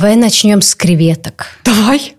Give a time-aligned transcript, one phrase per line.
[0.00, 1.48] Давай начнем с креветок.
[1.62, 2.16] Давай.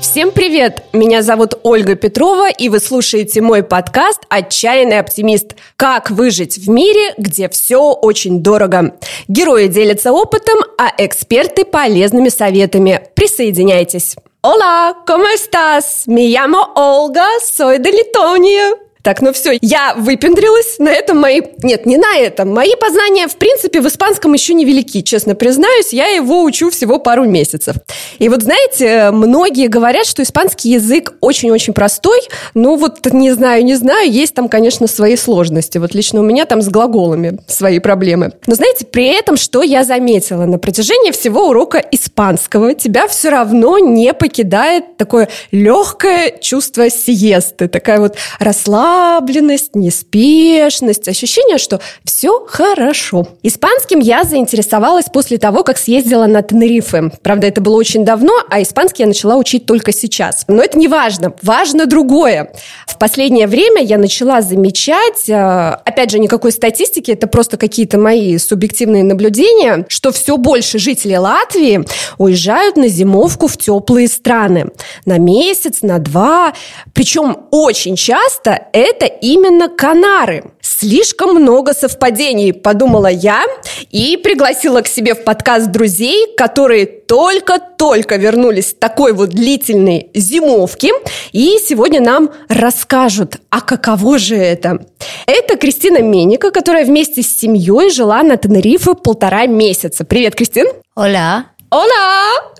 [0.00, 0.84] Всем привет!
[0.94, 5.54] Меня зовут Ольга Петрова, и вы слушаете мой подкаст «Отчаянный оптимист.
[5.76, 8.96] Как выжить в мире, где все очень дорого».
[9.28, 13.06] Герои делятся опытом, а эксперты– полезными советами.
[13.14, 14.16] Присоединяйтесь!
[14.46, 16.06] Hola, ¿cómo estás?
[16.06, 18.74] Me llamo Olga, soy de Letonia.
[19.04, 21.42] Так, ну все, я выпендрилась, на этом мои...
[21.62, 22.48] Нет, не на этом.
[22.54, 25.92] Мои познания, в принципе, в испанском еще не велики, честно признаюсь.
[25.92, 27.76] Я его учу всего пару месяцев.
[28.18, 32.18] И вот, знаете, многие говорят, что испанский язык очень-очень простой.
[32.54, 35.76] Ну вот, не знаю, не знаю, есть там, конечно, свои сложности.
[35.76, 38.32] Вот лично у меня там с глаголами свои проблемы.
[38.46, 40.46] Но знаете, при этом, что я заметила?
[40.46, 47.68] На протяжении всего урока испанского тебя все равно не покидает такое легкое чувство сиесты.
[47.68, 53.26] Такая вот расслабленность расслабленность, неспешность, ощущение, что все хорошо.
[53.42, 57.10] Испанским я заинтересовалась после того, как съездила на Тенерифе.
[57.22, 60.44] Правда, это было очень давно, а испанский я начала учить только сейчас.
[60.48, 61.34] Но это не важно.
[61.42, 62.52] Важно другое.
[62.86, 68.38] В последнее время я начала замечать, э, опять же, никакой статистики, это просто какие-то мои
[68.38, 71.84] субъективные наблюдения, что все больше жителей Латвии
[72.18, 74.66] уезжают на зимовку в теплые страны.
[75.04, 76.52] На месяц, на два.
[76.92, 78.83] Причем очень часто это
[79.20, 80.44] именно Канары.
[80.60, 83.44] Слишком много совпадений, подумала я
[83.90, 90.90] и пригласила к себе в подкаст друзей, которые только-только вернулись с такой вот длительной зимовки
[91.32, 94.86] и сегодня нам расскажут, а каково же это.
[95.26, 100.04] Это Кристина Меника, которая вместе с семьей жила на Тенерифе полтора месяца.
[100.04, 100.66] Привет, Кристин!
[100.96, 101.53] Оля!
[101.74, 102.54] Оля!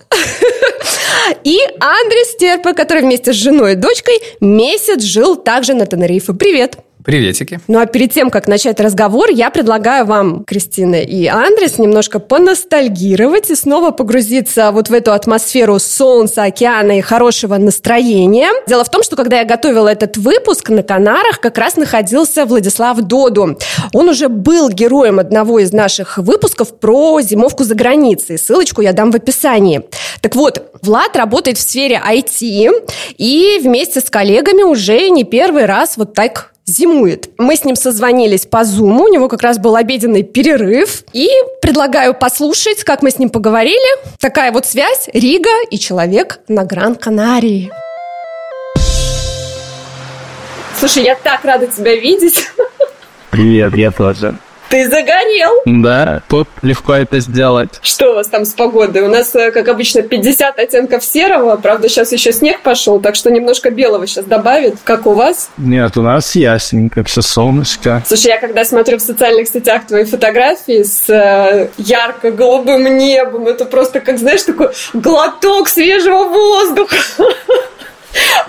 [1.44, 6.32] И Андрес Терпа, который вместе с женой и дочкой месяц жил также на Тенерифе.
[6.32, 6.78] Привет!
[7.04, 7.60] Приветики.
[7.68, 13.50] Ну а перед тем, как начать разговор, я предлагаю вам, Кристина и Андрес, немножко поностальгировать
[13.50, 18.48] и снова погрузиться вот в эту атмосферу солнца, океана и хорошего настроения.
[18.66, 22.98] Дело в том, что когда я готовила этот выпуск, на Канарах как раз находился Владислав
[23.02, 23.58] Доду.
[23.92, 28.38] Он уже был героем одного из наших выпусков про зимовку за границей.
[28.38, 29.82] Ссылочку я дам в описании.
[30.24, 32.70] Так вот, Влад работает в сфере IT
[33.18, 37.28] и вместе с коллегами уже не первый раз вот так зимует.
[37.36, 41.02] Мы с ним созвонились по Zoom, у него как раз был обеденный перерыв.
[41.12, 41.28] И
[41.60, 43.78] предлагаю послушать, как мы с ним поговорили.
[44.18, 47.70] Такая вот связь Рига и человек на Гран-Канарии.
[50.78, 52.46] Слушай, я так рада тебя видеть.
[53.30, 54.38] Привет, я тоже.
[54.74, 55.62] Ты загорел.
[55.66, 57.78] Да, тут легко это сделать.
[57.80, 59.02] Что у вас там с погодой?
[59.02, 61.54] У нас, э, как обычно, 50 оттенков серого.
[61.54, 64.78] Правда, сейчас еще снег пошел, так что немножко белого сейчас добавит.
[64.82, 65.48] Как у вас?
[65.58, 68.02] Нет, у нас ясненько, все солнышко.
[68.04, 74.00] Слушай, я когда смотрю в социальных сетях твои фотографии с э, ярко-голубым небом, это просто,
[74.00, 76.96] как, знаешь, такой глоток свежего воздуха.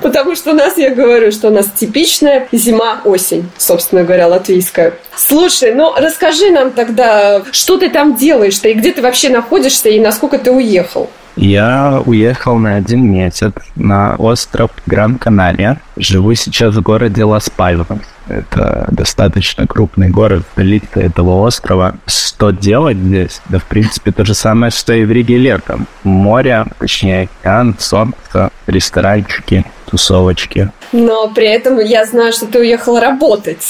[0.02, 4.94] Потому что у нас, я говорю, что у нас типичная зима-осень, собственно говоря, латвийская.
[5.16, 10.00] Слушай, ну расскажи нам тогда, что ты там делаешь-то, и где ты вообще находишься, и
[10.00, 11.10] насколько ты уехал?
[11.36, 15.82] Я уехал на один месяц на остров Гран-Канария.
[15.98, 18.00] Живу сейчас в городе Лас-Пальмас.
[18.28, 21.96] Это достаточно крупный город, столица этого острова.
[22.08, 23.42] Что делать здесь?
[23.50, 25.88] Да, в принципе, то же самое, что и в Риге летом.
[26.04, 30.72] Море, точнее, океан, солнце, ресторанчики, тусовочки.
[30.92, 33.64] Но при этом я знаю, что ты уехал работать.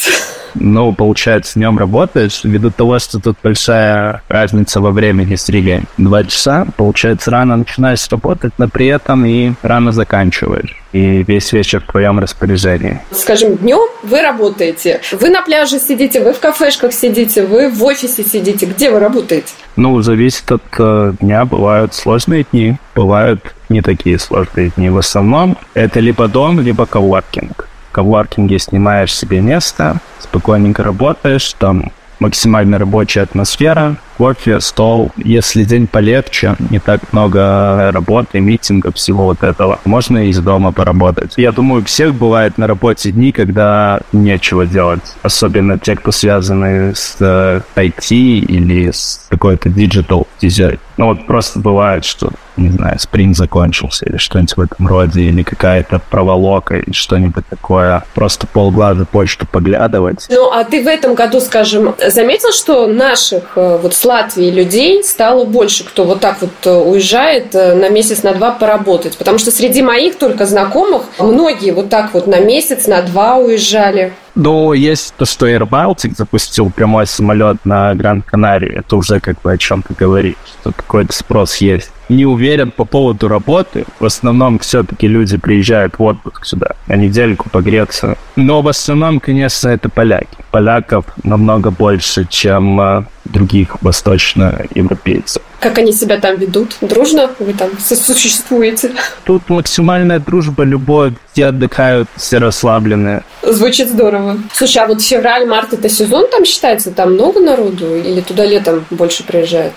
[0.53, 5.83] Ну, получается, днем работаешь, ввиду того, что тут большая разница во времени с Ригой.
[5.97, 10.81] Два часа, получается, рано начинаешь работать, но при этом и рано заканчиваешь.
[10.95, 13.01] И весь вечер в твоем распоряжении.
[13.11, 15.01] Скажем, днем вы работаете.
[15.19, 18.66] Вы на пляже сидите, вы в кафешках сидите, вы в офисе сидите.
[18.66, 19.53] Где вы работаете?
[19.75, 21.44] Ну, зависит от э, дня.
[21.44, 24.89] Бывают сложные дни, бывают не такие сложные дни.
[24.89, 32.77] В основном это либо дом, либо коворкинг коворкинге снимаешь себе место, спокойненько работаешь, там максимально
[32.77, 35.12] рабочая атмосфера, кофе, стол.
[35.17, 41.33] Если день полегче, не так много работы, митингов, всего вот этого, можно из дома поработать.
[41.38, 45.15] Я думаю, у всех бывает на работе дни, когда нечего делать.
[45.21, 50.79] Особенно те, кто связаны с э, IT или с какой-то digital дизайн.
[50.97, 55.44] Ну вот просто бывает, что, не знаю, спринт закончился или что-нибудь в этом роде, или
[55.44, 58.03] какая-то проволока или что-нибудь такое.
[58.13, 60.25] Просто полглаза почту поглядывать.
[60.29, 65.46] Ну, а ты в этом году, скажем, заметил, что наших э, вот Латвии людей стало
[65.46, 69.18] больше, кто вот так вот э, уезжает э, на месяц, на два поработать.
[69.18, 74.13] Потому что среди моих только знакомых многие вот так вот на месяц, на два уезжали.
[74.35, 78.79] Но есть то, что Air Baltic запустил прямой самолет на Гранд-Канарию.
[78.79, 81.91] Это уже как бы о чем-то говорит, что какой-то спрос есть.
[82.09, 83.85] Не уверен по поводу работы.
[83.99, 88.17] В основном все-таки люди приезжают в отпуск сюда, на недельку погреться.
[88.35, 90.37] Но в основном, конечно, это поляки.
[90.51, 95.41] Поляков намного больше, чем э, других восточноевропейцев.
[95.59, 96.77] Как они себя там ведут?
[96.81, 98.91] Дружно вы там существуете?
[99.23, 103.23] Тут максимальная дружба, любовь, все отдыхают, все расслабленные.
[103.43, 104.37] Звучит здорово.
[104.53, 106.91] Слушай, а вот февраль-март это сезон там считается?
[106.91, 107.93] Там много народу?
[107.93, 109.73] Или туда летом больше приезжают?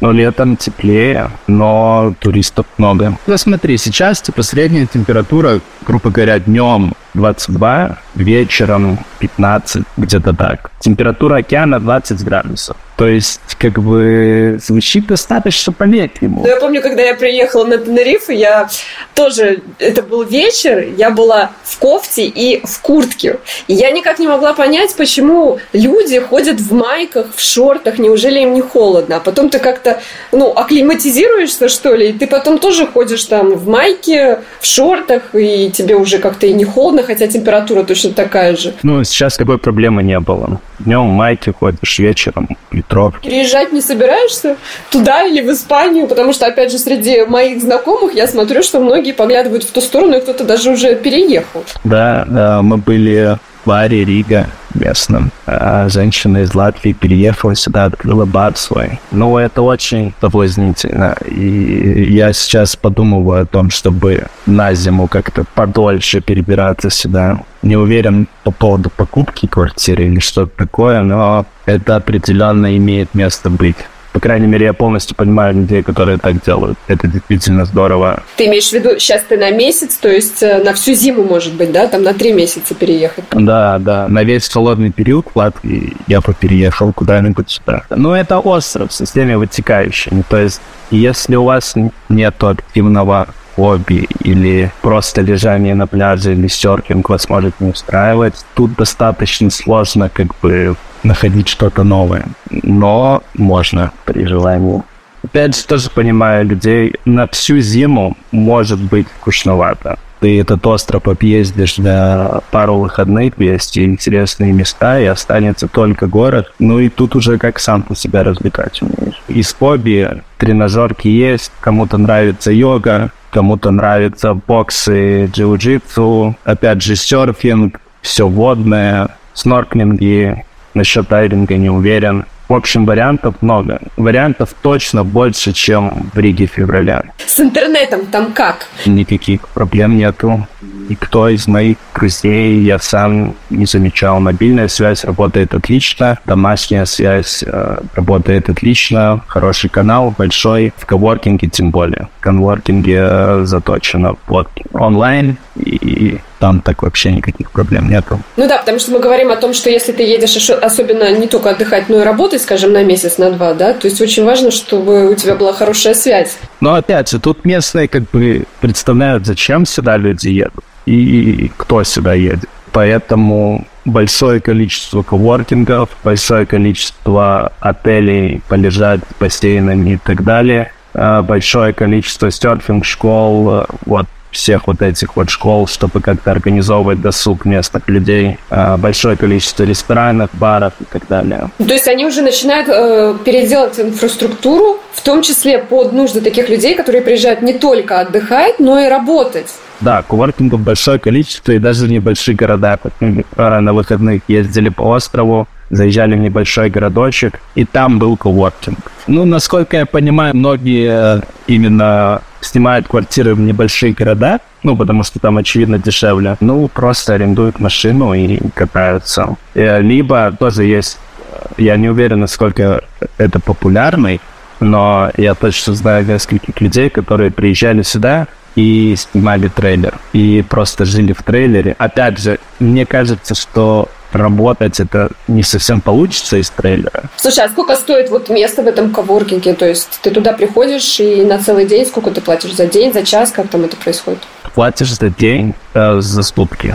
[0.00, 3.18] Ну, летом теплее, но туристов много.
[3.26, 10.70] Ну, смотри, сейчас типа средняя температура, грубо говоря, днем 22, вечером 15, где-то так.
[10.80, 12.76] Температура океана 20 градусов.
[12.96, 16.42] То есть, как бы, звучит достаточно по-летнему.
[16.42, 18.68] Ну, я помню, когда я приехала на Тенериф, я
[19.14, 23.38] тоже, это был вечер, я была в кофте и в куртке.
[23.66, 28.54] И я никак не могла понять, почему люди ходят в майках, в шортах, неужели им
[28.54, 29.16] не холодно?
[29.16, 30.00] А потом ты как-то,
[30.30, 35.70] ну, акклиматизируешься, что ли, и ты потом тоже ходишь там в майке, в шортах, и
[35.70, 38.74] тебе уже как-то и не холодно, хотя температура точно такая же.
[38.82, 40.60] Ну, сейчас такой проблемы не было.
[40.78, 43.12] Днем в майке ходишь, вечером метро.
[43.22, 44.56] Переезжать не собираешься
[44.90, 46.06] туда или в Испанию?
[46.06, 50.16] Потому что, опять же, среди моих знакомых я смотрю, что многие поглядывают в ту сторону,
[50.16, 51.64] и кто-то даже уже переехал.
[51.84, 55.30] Да, да мы были в Ларе, Рига местном.
[55.46, 59.00] А женщина из Латвии переехала сюда, открыла бар свой.
[59.10, 61.16] Ну, это очень соблазнительно.
[61.26, 67.40] И я сейчас подумываю о том, чтобы на зиму как-то подольше перебираться сюда.
[67.62, 73.76] Не уверен по поводу покупки квартиры или что-то такое, но это определенно имеет место быть.
[74.12, 76.78] По крайней мере, я полностью понимаю людей, которые так делают.
[76.86, 78.22] Это действительно здорово.
[78.36, 81.54] Ты имеешь в виду, сейчас ты на месяц, то есть э, на всю зиму, может
[81.54, 81.86] быть, да?
[81.86, 83.24] Там на три месяца переехать?
[83.32, 84.08] Да, да.
[84.08, 87.84] На весь холодный период в Латвии я бы переехал куда-нибудь сюда.
[87.90, 90.22] Но это остров со всеми вытекающими.
[90.28, 90.60] То есть,
[90.90, 91.74] если у вас
[92.08, 98.74] нет активного хобби или просто лежание на пляже или серфинг вас может не устраивать, тут
[98.74, 102.26] достаточно сложно как бы находить что-то новое.
[102.50, 104.82] Но можно при желании.
[105.24, 109.98] Опять же, тоже понимаю людей, на всю зиму может быть скучновато.
[110.20, 116.52] Ты этот остров объездишь для пару выходных, есть интересные места, и останется только город.
[116.60, 119.20] Ну и тут уже как сам по себя развлекать умеешь.
[119.26, 128.28] Из хобби тренажерки есть, кому-то нравится йога, кому-то нравится боксы, джиу-джитсу, опять же серфинг, все
[128.28, 130.44] водное, снорклинги,
[130.74, 132.24] Насчет дайвинга не уверен.
[132.52, 133.80] В общем, вариантов много.
[133.96, 137.02] Вариантов точно больше, чем в Риге февраля.
[137.16, 138.66] С интернетом там как?
[138.84, 140.46] Никаких проблем нету.
[140.90, 144.20] Никто из моих друзей, я сам не замечал.
[144.20, 151.70] Мобильная связь работает отлично, домашняя связь э, работает отлично, хороший канал, большой, в коворкинге тем
[151.70, 152.08] более.
[152.18, 158.18] В коворкинге э, заточено вот онлайн и там так вообще никаких проблем нету.
[158.36, 161.50] Ну да, потому что мы говорим о том, что если ты едешь особенно не только
[161.50, 165.08] отдыхать, но и работать, скажем, на месяц, на два, да, то есть очень важно, чтобы
[165.08, 166.36] у тебя была хорошая связь.
[166.60, 172.14] Но опять же, тут местные как бы представляют, зачем сюда люди едут и кто сюда
[172.14, 172.50] едет.
[172.72, 181.72] Поэтому большое количество коворкингов, большое количество отелей полежать с бассейнами и так далее, а большое
[181.72, 188.76] количество серфинг-школ, вот всех вот этих вот школ, чтобы как-то организовывать досуг местных людей, а,
[188.76, 191.50] большое количество ресторанов, баров и так далее.
[191.58, 196.74] То есть они уже начинают э, переделать инфраструктуру, в том числе под нужды таких людей,
[196.74, 199.48] которые приезжают не только отдыхать, но и работать.
[199.80, 202.78] Да, коворкингов большое количество, и даже небольшие города.
[203.00, 208.78] Мы на выходных ездили по острову, заезжали в небольшой городочек, и там был коворкинг.
[209.08, 215.18] Ну, насколько я понимаю, многие э, именно снимают квартиры в небольшие города, ну, потому что
[215.18, 216.36] там, очевидно, дешевле.
[216.40, 219.36] Ну, просто арендуют машину и катаются.
[219.54, 220.98] Э, либо тоже есть,
[221.32, 222.84] э, я не уверен, насколько
[223.16, 224.20] это популярный,
[224.60, 229.98] но я точно знаю нескольких людей, которые приезжали сюда и снимали трейлер.
[230.12, 231.74] И просто жили в трейлере.
[231.78, 237.04] Опять же, мне кажется, что работать это не совсем получится из трейлера.
[237.16, 239.54] Слушай, а сколько стоит вот место в этом коворкинге?
[239.54, 243.04] То есть ты туда приходишь и на целый день сколько ты платишь за день, за
[243.04, 243.32] час?
[243.32, 244.20] Как там это происходит?
[244.54, 246.74] Платишь за день, э, за сутки.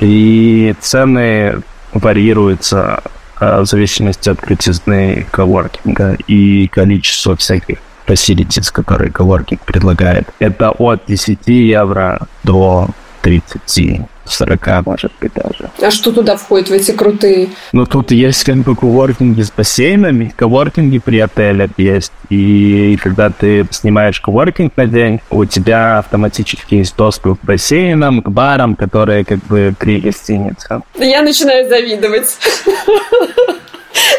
[0.00, 3.02] И цены варьируются
[3.40, 10.28] э, в зависимости от крутизны коворкинга и количества всяких facilities, которые коворкинг предлагает.
[10.38, 12.88] Это от 10 евро до
[13.22, 15.70] 30 40, может быть, даже.
[15.80, 17.48] А что туда входит в эти крутые?
[17.72, 22.12] Ну, тут есть как бы коворкинги с бассейнами, коворкинги при отелях есть.
[22.28, 28.28] И когда ты снимаешь коворкинг на день, у тебя автоматически есть доступ к бассейнам, к
[28.28, 30.82] барам, которые как бы при гостинице.
[30.96, 32.36] Я начинаю завидовать.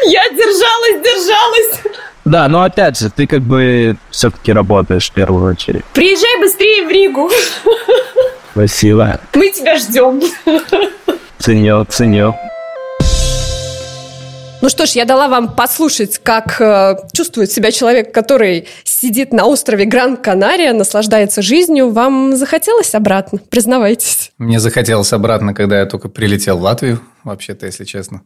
[0.06, 2.07] Я держалась, держалась.
[2.28, 5.84] Да, но опять же, ты как бы все-таки работаешь в первую очередь.
[5.94, 7.30] Приезжай быстрее в Ригу.
[8.52, 9.18] Спасибо.
[9.34, 10.20] Мы тебя ждем.
[11.38, 12.34] Ценю, ценю.
[14.60, 19.46] Ну что ж, я дала вам послушать, как э, чувствует себя человек, который сидит на
[19.46, 21.90] острове Гран-Канария, наслаждается жизнью.
[21.90, 23.38] Вам захотелось обратно?
[23.50, 24.32] Признавайтесь.
[24.36, 28.22] Мне захотелось обратно, когда я только прилетел в Латвию, вообще-то, если честно.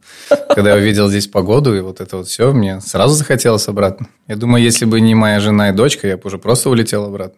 [0.49, 4.07] Когда я увидел здесь погоду и вот это вот все, мне сразу захотелось обратно.
[4.27, 7.37] Я думаю, если бы не моя жена и дочка, я бы уже просто улетел обратно.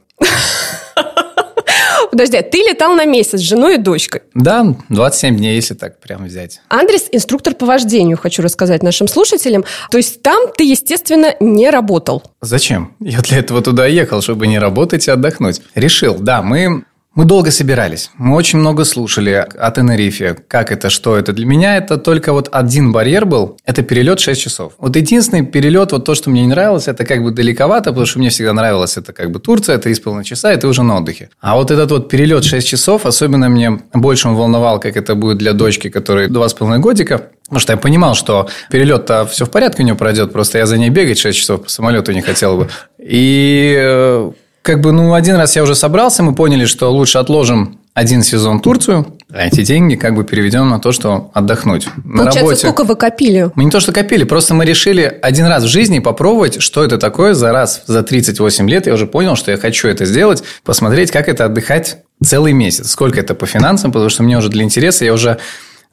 [2.16, 4.22] Подожди, а ты летал на месяц с женой и дочкой?
[4.34, 6.62] Да, 27 дней, если так прямо взять.
[6.70, 9.66] Андрес– инструктор по вождению, хочу рассказать нашим слушателям.
[9.92, 12.24] То есть там ты, естественно, не работал.
[12.40, 12.94] Зачем?
[13.02, 15.62] Я для этого туда ехал, чтобы не работать и отдохнуть.
[15.76, 21.18] Решил, да, мы мы долго собирались, мы очень много слушали о Тенерифе, как это, что
[21.18, 21.32] это.
[21.32, 24.74] Для меня это только вот один барьер был, это перелет 6 часов.
[24.78, 28.20] Вот единственный перелет, вот то, что мне не нравилось, это как бы далековато, потому что
[28.20, 31.30] мне всегда нравилось, это как бы Турция, это 3,5 часа, и ты уже на отдыхе.
[31.40, 35.38] А вот этот вот перелет 6 часов, особенно мне больше он волновал, как это будет
[35.38, 39.86] для дочки, которой 2,5 годика, Потому что я понимал, что перелет-то все в порядке у
[39.86, 42.70] нее пройдет, просто я за ней бегать 6 часов по самолету не хотел бы.
[42.98, 44.32] И э,
[44.66, 48.60] как бы, ну, один раз я уже собрался, мы поняли, что лучше отложим один сезон
[48.60, 51.88] Турцию, а эти деньги как бы переведем на то, что отдохнуть.
[52.04, 52.60] На Получается, работе.
[52.62, 53.52] сколько вы копили?
[53.54, 56.98] Мы не то, что копили, просто мы решили один раз в жизни попробовать, что это
[56.98, 58.88] такое за раз, за 38 лет.
[58.88, 62.90] Я уже понял, что я хочу это сделать, посмотреть, как это отдыхать целый месяц.
[62.90, 65.38] Сколько это по финансам, потому что мне уже для интереса, я уже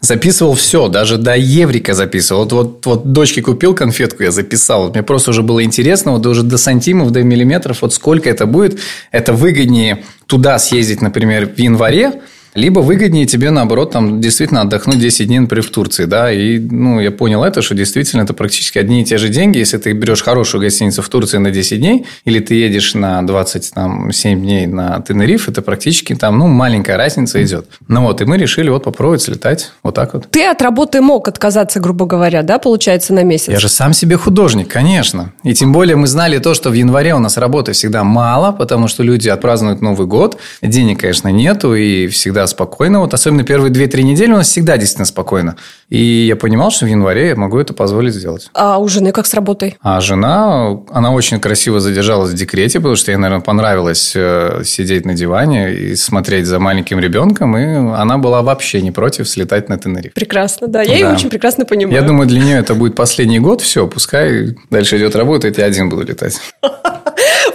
[0.03, 2.43] Записывал все, даже до еврика записывал.
[2.43, 4.91] Вот, вот, вот дочке купил конфетку, я записал.
[4.91, 8.81] Мне просто уже было интересно, вот уже до сантимов, до миллиметров, вот сколько это будет.
[9.13, 12.21] Это выгоднее туда съездить, например, в январе,
[12.55, 17.01] либо выгоднее тебе, наоборот, там действительно отдохнуть 10 день, например, в Турции, да, и, ну,
[17.01, 20.23] я понял это, что действительно это практически одни и те же деньги, если ты берешь
[20.23, 25.49] хорошую гостиницу в Турции на 10 дней, или ты едешь на 27 дней на Тенериф,
[25.49, 27.67] это практически там, ну, маленькая разница идет.
[27.89, 30.29] Ну вот, и мы решили вот попробовать слетать вот так вот.
[30.31, 33.49] Ты от работы мог отказаться, грубо говоря, да, получается, на месяц?
[33.49, 35.33] Я же сам себе художник, конечно.
[35.43, 38.89] И тем более мы знали то, что в январе у нас работы всегда мало, потому
[38.89, 43.01] что люди отпразднуют Новый год, денег, конечно, нету, и всегда всегда спокойно.
[43.01, 45.57] Вот особенно первые 2-3 недели у нас всегда действительно спокойно.
[45.89, 48.51] И я понимал, что в январе я могу это позволить сделать.
[48.55, 49.77] А у жены как с работой?
[49.81, 55.07] А жена, она очень красиво задержалась в декрете, потому что ей, наверное, понравилось э, сидеть
[55.07, 57.57] на диване и смотреть за маленьким ребенком.
[57.57, 57.65] И
[57.97, 60.13] она была вообще не против слетать на Тенериф.
[60.15, 60.83] Прекрасно, да.
[60.83, 60.95] Я да.
[60.95, 62.01] ее очень прекрасно понимаю.
[62.01, 63.61] Я думаю, для нее это будет последний год.
[63.61, 66.41] Все, пускай дальше идет работа, и я один буду летать.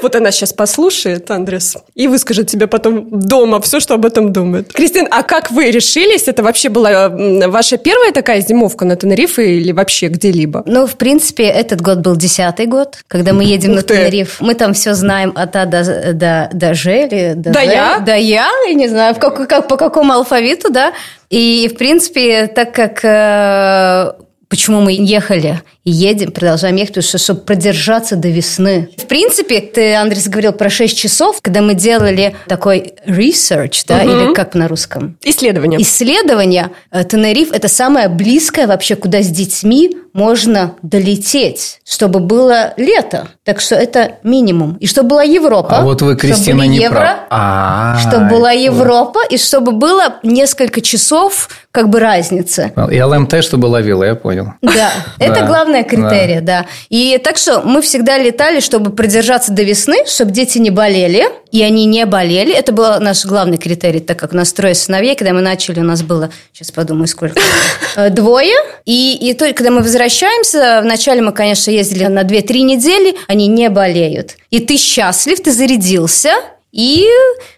[0.02, 4.72] Вот она сейчас послушает, Андрес, и выскажет тебе потом дома все, что об этом думает.
[4.78, 6.28] Кристин, а как вы решились?
[6.28, 10.62] Это вообще была ваша первая такая зимовка на Тенерифе или вообще где-либо?
[10.68, 14.40] Ну, в принципе, этот год был десятый год, когда мы едем на Тенериф.
[14.40, 18.04] Мы там все знаем от А до, до, до Ж или до Да я?
[18.06, 20.94] Да я, я не знаю, в как, как, по какому алфавиту, да.
[21.32, 24.12] И, в принципе, так как э,
[24.50, 28.90] почему мы ехали и едем, продолжаем ехать, потому что, чтобы продержаться до весны.
[28.98, 34.10] В принципе, ты, Андрес, говорил про 6 часов, когда мы делали такой research, да, угу.
[34.10, 35.18] или как на русском?
[35.24, 35.82] Исследование.
[35.82, 36.72] Исследование.
[36.92, 43.28] Э, Тенериф– это самое близкое вообще, куда с детьми можно долететь, чтобы было лето.
[43.44, 44.76] Так что это минимум.
[44.78, 45.78] И чтобы была Европа.
[45.78, 47.18] А вот вы, Кристина, не евро, прав.
[47.30, 52.74] А, чтобы была Европа, и чтобы было несколько часов как бы разницы.
[52.90, 54.54] И ЛМТ, чтобы ловила, я понял.
[54.64, 56.66] Да, это главное критерий, да.
[56.90, 61.62] И так что мы всегда летали, чтобы продержаться до весны, чтобы дети не болели, и
[61.62, 62.52] они не болели.
[62.52, 65.84] Это был наш главный критерий, так как у нас трое сыновей, когда мы начали, у
[65.84, 67.40] нас было, сейчас подумаю, сколько,
[67.96, 68.58] э, двое.
[68.86, 73.70] И, и только когда мы возвращаемся, вначале мы, конечно, ездили на 2-3 недели, они не
[73.70, 74.32] болеют.
[74.50, 76.32] И ты счастлив, ты зарядился,
[76.72, 77.08] и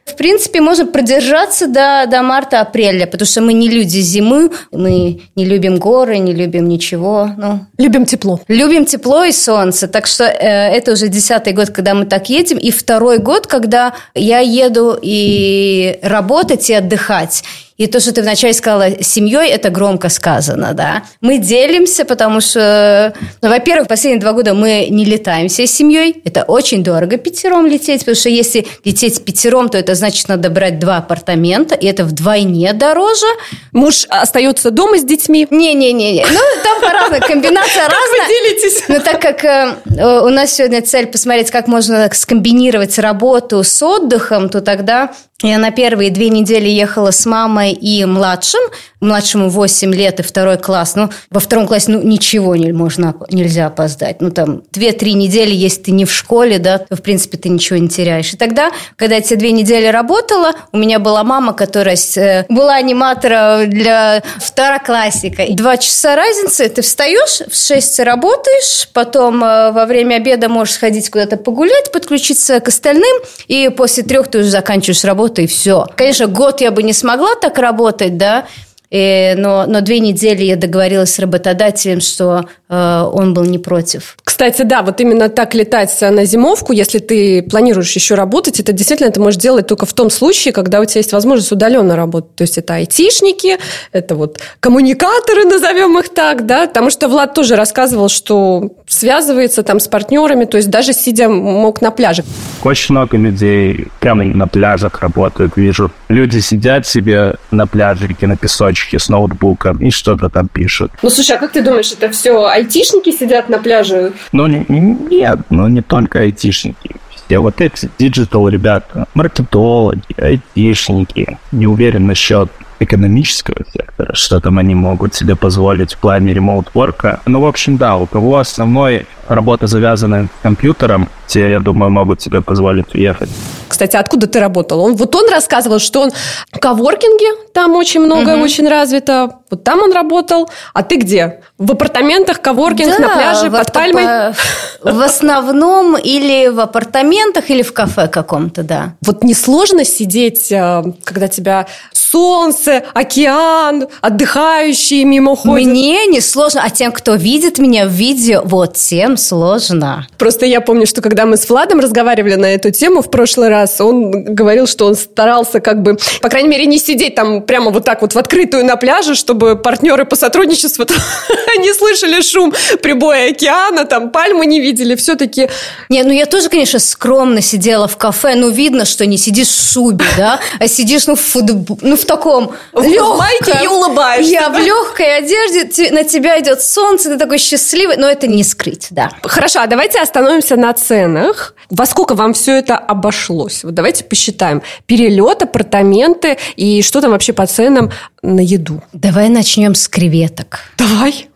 [0.10, 5.46] В принципе, можно продержаться до, до марта-апреля, потому что мы не люди зимы, мы не
[5.46, 7.30] любим горы, не любим ничего.
[7.38, 8.40] Ну, Любим тепло.
[8.48, 9.88] Любим тепло и солнце.
[9.88, 12.58] Так что э, это уже десятый год, когда мы так едем.
[12.58, 17.44] И второй год, когда я еду и работать, и отдыхать.
[17.80, 21.04] И то, что ты вначале сказала, семьей, это громко сказано, да.
[21.22, 26.22] Мы делимся, потому что, ну, во-первых, последние два года мы не летаем всей семьей.
[26.26, 30.80] Это очень дорого пятером лететь, потому что если лететь пятером, то это значит, надо брать
[30.80, 33.28] два апартамента, и это вдвойне дороже.
[33.72, 35.48] Муж остается дома с детьми.
[35.50, 38.00] Не-не-не, ну, там по-разному, комбинация разная.
[38.00, 38.84] вы делитесь?
[38.88, 44.50] Но так как э, у нас сегодня цель посмотреть, как можно скомбинировать работу с отдыхом,
[44.50, 48.60] то тогда я на первые две недели ехала с мамой и младшим.
[49.00, 50.96] Младшему 8 лет и второй класс.
[50.96, 54.20] Ну, во втором классе ну, ничего не, можно, нельзя опоздать.
[54.20, 57.80] Ну, там, 2-3 недели, если ты не в школе, да, то, в принципе, ты ничего
[57.80, 58.34] не теряешь.
[58.34, 62.76] И тогда, когда я те две недели работала, у меня была мама, которая э, была
[62.76, 65.46] аниматором для второклассника.
[65.52, 71.10] Два часа разницы, ты встаешь, в 6 работаешь, потом э, во время обеда можешь сходить
[71.10, 73.16] куда-то погулять, подключиться к остальным,
[73.48, 75.86] и после трех ты уже заканчиваешь работу, и все.
[75.96, 78.48] Конечно, год я бы не смогла так работать, да,
[78.92, 84.18] Э, но, но две недели я договорилась с работодателем, что э, он был не против.
[84.24, 89.12] Кстати, да, вот именно так летать на зимовку, если ты планируешь еще работать, это действительно
[89.12, 92.36] ты можешь делать только в том случае, когда у тебя есть возможность удаленно работать.
[92.36, 93.58] То есть это айтишники,
[93.92, 99.80] это вот коммуникаторы, назовем их так, да, потому что Влад тоже рассказывал, что связывается там
[99.80, 102.24] с партнерами, то есть даже сидя мог на пляже.
[102.64, 105.92] Очень много людей прямо на пляжах работают, вижу.
[106.08, 110.92] Люди сидят себе на пляжике, на песочке с ноутбуком и что-то там пишут.
[111.02, 114.14] Ну, слушай, а как ты думаешь, это все айтишники сидят на пляже?
[114.32, 116.96] Ну, не- не- нет, ну не только айтишники.
[117.26, 121.38] Все вот эти digital ребята, маркетологи, айтишники.
[121.52, 127.05] Не уверен насчет экономического сектора, что там они могут себе позволить в плане remote work
[127.05, 127.20] а.
[127.26, 132.22] Ну, в общем, да, у кого основной работа завязана с компьютером, те, я думаю, могут
[132.22, 133.30] себе позволить уехать.
[133.68, 134.82] Кстати, откуда ты работал?
[134.82, 136.12] Он, вот он рассказывал, что он
[136.52, 139.30] в коворкинге, там очень много, очень развито.
[139.52, 140.50] Вот там он работал.
[140.74, 141.42] А ты где?
[141.58, 144.04] В апартаментах, коворкинг, на пляже, в под пальмой?
[144.04, 144.36] по-
[144.92, 148.96] В основном или в апартаментах, или в кафе каком-то, да.
[149.06, 155.68] Вот несложно сидеть, э, когда тебя солнце, океан, отдыхающие мимо ходят?
[155.68, 160.08] Мне не сложно, а тем, кто видит меня в видео, вот тем сложно.
[160.18, 163.80] Просто я помню, что когда мы с Владом разговаривали на эту тему в прошлый раз,
[163.82, 167.84] он говорил, что он старался как бы, по крайней мере, не сидеть там прямо вот
[167.86, 170.86] так вот в открытую на пляже, чтобы партнеры по сотрудничеству
[171.60, 175.50] не слышали шум прибоя океана, там пальмы не видели, все-таки
[175.90, 179.74] Не, ну я тоже, конечно, скромно сидела в кафе, но видно, что не сидишь в
[179.74, 183.18] шубе, да, а сидишь, ну, в, футб- ну, в таком В легком.
[183.18, 184.60] майке и улыбаешься, Я да?
[184.60, 189.09] в легкой одежде, на тебя идет солнце, ты такой счастливый, но это не скрыть, да.
[189.22, 191.56] Хорошо, а давайте остановимся на ценах.
[191.70, 193.64] Во сколько вам все это обошлось?
[193.64, 194.62] Вот давайте посчитаем.
[194.86, 197.92] Перелет, апартаменты и что там вообще по ценам
[198.22, 198.82] на еду.
[198.94, 200.60] Давай начнем с креветок.
[200.78, 201.28] Давай.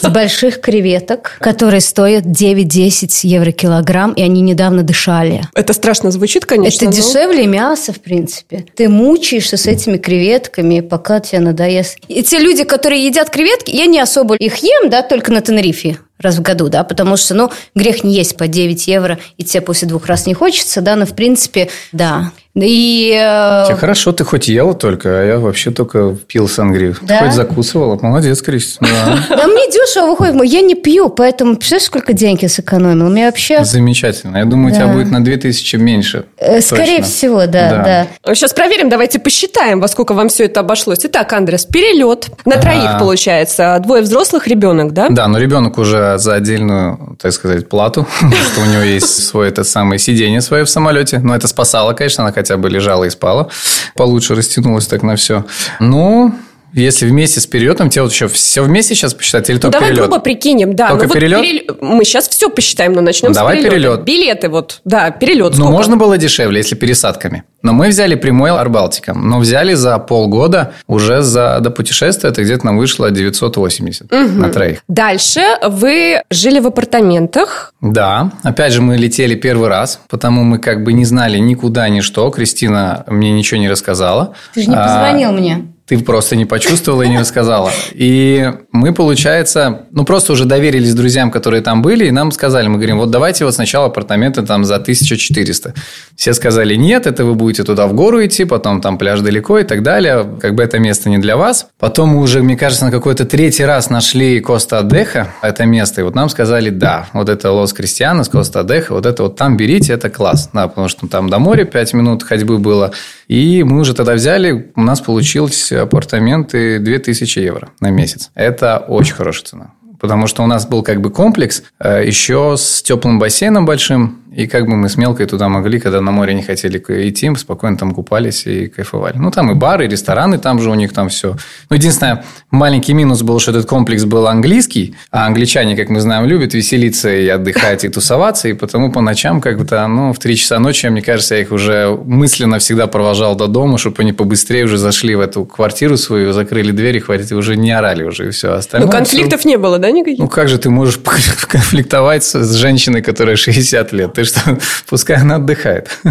[0.00, 5.42] С больших креветок, которые стоят 9-10 евро килограмм, и они недавно дышали.
[5.54, 6.84] Это страшно звучит, конечно.
[6.84, 8.66] Это но- дешевле мяса, в принципе.
[8.76, 11.98] Ты мучаешься с этими креветками, пока тебе надоест.
[12.08, 15.98] И те люди, которые едят креветки, я не особо их ем, да, только на Тенерифе
[16.20, 19.60] раз в году, да, потому что, ну, грех не есть по 9 евро, и тебе
[19.60, 22.32] после двух раз не хочется, да, но, в принципе, да.
[22.54, 23.12] И...
[23.12, 26.94] э, Тебе хорошо, ты хоть ела только, а я вообще только пил сангрию.
[26.94, 27.18] Ты Да?
[27.20, 27.98] хоть закусывала.
[28.00, 28.78] Молодец, Крис.
[29.30, 29.46] Да.
[29.46, 33.06] Мне дешево выходит, я не пью, поэтому представляешь, сколько денег я сэкономила?
[33.06, 33.64] У меня вообще...
[33.64, 34.38] Замечательно.
[34.38, 36.24] Я думаю, у тебя будет на 2000 меньше.
[36.38, 38.34] э, Скорее всего, да, да.
[38.34, 41.00] Сейчас проверим, давайте посчитаем, во сколько вам все это обошлось.
[41.04, 42.30] Итак, Андрес, перелет.
[42.44, 43.78] На троих получается.
[43.80, 45.08] Двое взрослых, ребенок, да?
[45.08, 49.62] Да, но ребенок уже за отдельную, так сказать, плату, что у него есть свое это
[49.64, 51.18] самое сиденье свое в самолете.
[51.20, 53.48] Но это спасало, конечно, она хотя бы лежала и спала.
[53.94, 55.44] Получше растянулась так на все.
[55.78, 56.34] Ну,
[56.72, 59.90] если вместе с перелетом, тебе вот еще все вместе сейчас посчитать или Ну, только давай
[59.90, 60.08] перелет?
[60.08, 60.88] грубо прикинем, да.
[60.88, 61.40] Только Ну, вот перелет?
[61.42, 63.76] перел- Мы сейчас все посчитаем, но начнем Давай с перелета.
[63.76, 64.04] перелет.
[64.04, 65.56] Билеты вот, да, перелет.
[65.56, 67.44] Ну, можно было дешевле, если пересадками.
[67.62, 69.28] Но мы взяли прямой Арбалтиком.
[69.28, 74.78] Но взяли за полгода уже за до путешествия, это где-то нам вышло 980 на троих.
[74.88, 77.74] Дальше вы жили в апартаментах.
[77.82, 82.00] Да, опять же, мы летели первый раз, потому мы как бы не знали никуда, ни
[82.00, 82.30] что.
[82.30, 84.34] Кристина мне ничего не рассказала.
[84.54, 85.66] Ты же не А, позвонил мне.
[85.90, 87.72] Ты просто не почувствовала и не рассказала.
[87.94, 92.76] И мы, получается, ну, просто уже доверились друзьям, которые там были, и нам сказали, мы
[92.76, 95.74] говорим, вот давайте вот сначала апартаменты там за 1400.
[96.14, 99.64] Все сказали, нет, это вы будете туда в гору идти, потом там пляж далеко и
[99.64, 101.66] так далее, как бы это место не для вас.
[101.80, 106.04] Потом мы уже, мне кажется, на какой-то третий раз нашли Коста Адеха, это место, и
[106.04, 109.94] вот нам сказали, да, вот это Лос Кристианос, Коста Адеха, вот это вот там берите,
[109.94, 112.92] это класс, да, потому что там до моря 5 минут ходьбы было,
[113.30, 118.32] и мы уже тогда взяли, у нас получилось апартаменты 2000 евро на месяц.
[118.34, 119.74] Это очень хорошая цена.
[120.00, 124.46] Потому что у нас был как бы комплекс э, еще с теплым бассейном большим, и
[124.46, 127.92] как бы мы с мелкой туда могли, когда на море не хотели идти, спокойно там
[127.92, 129.16] купались и кайфовали.
[129.16, 131.36] Ну, там и бары, и рестораны, там же у них там все.
[131.68, 136.26] Ну, единственное, маленький минус был, что этот комплекс был английский, а англичане, как мы знаем,
[136.26, 140.36] любят веселиться и отдыхать, и тусоваться, и потому по ночам как бы-то, ну, в 3
[140.36, 144.64] часа ночи, мне кажется, я их уже мысленно всегда провожал до дома, чтобы они побыстрее
[144.64, 148.52] уже зашли в эту квартиру свою, закрыли хватит, и уже не орали уже, и все
[148.52, 148.86] остальное.
[148.86, 149.48] Ну, конфликтов все...
[149.48, 150.18] не было, да, никаких?
[150.18, 150.98] Ну, как же ты можешь
[151.48, 154.12] конфликтовать с женщиной, которая 60 лет?
[154.14, 155.88] ты что, пускай она отдыхает.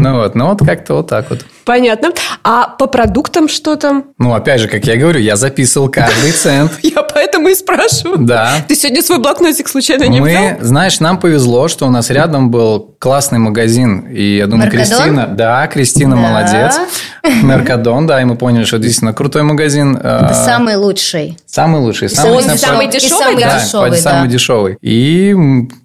[0.00, 1.44] Ну вот, ну вот как-то вот так вот.
[1.68, 2.12] Понятно.
[2.44, 4.06] А по продуктам что там?
[4.16, 6.72] Ну, опять же, как я говорю, я записывал каждый цент.
[6.82, 8.16] Я поэтому и спрашиваю.
[8.20, 8.52] Да.
[8.66, 10.66] Ты сегодня свой блокнотик случайно не Мы, взял?
[10.66, 14.08] знаешь, нам повезло, что у нас рядом был классный магазин.
[14.10, 14.70] И я думаю?
[14.70, 15.26] Кристина...
[15.26, 16.74] Да, Кристина молодец.
[17.42, 19.94] Меркадон, да, и мы поняли, что действительно крутой магазин.
[19.96, 21.36] Это А, самый лучший.
[21.44, 22.08] Самый лучший.
[22.08, 23.58] Самый, самый самый дешевый, да?
[23.60, 24.78] Самый дешевый.
[24.80, 25.34] И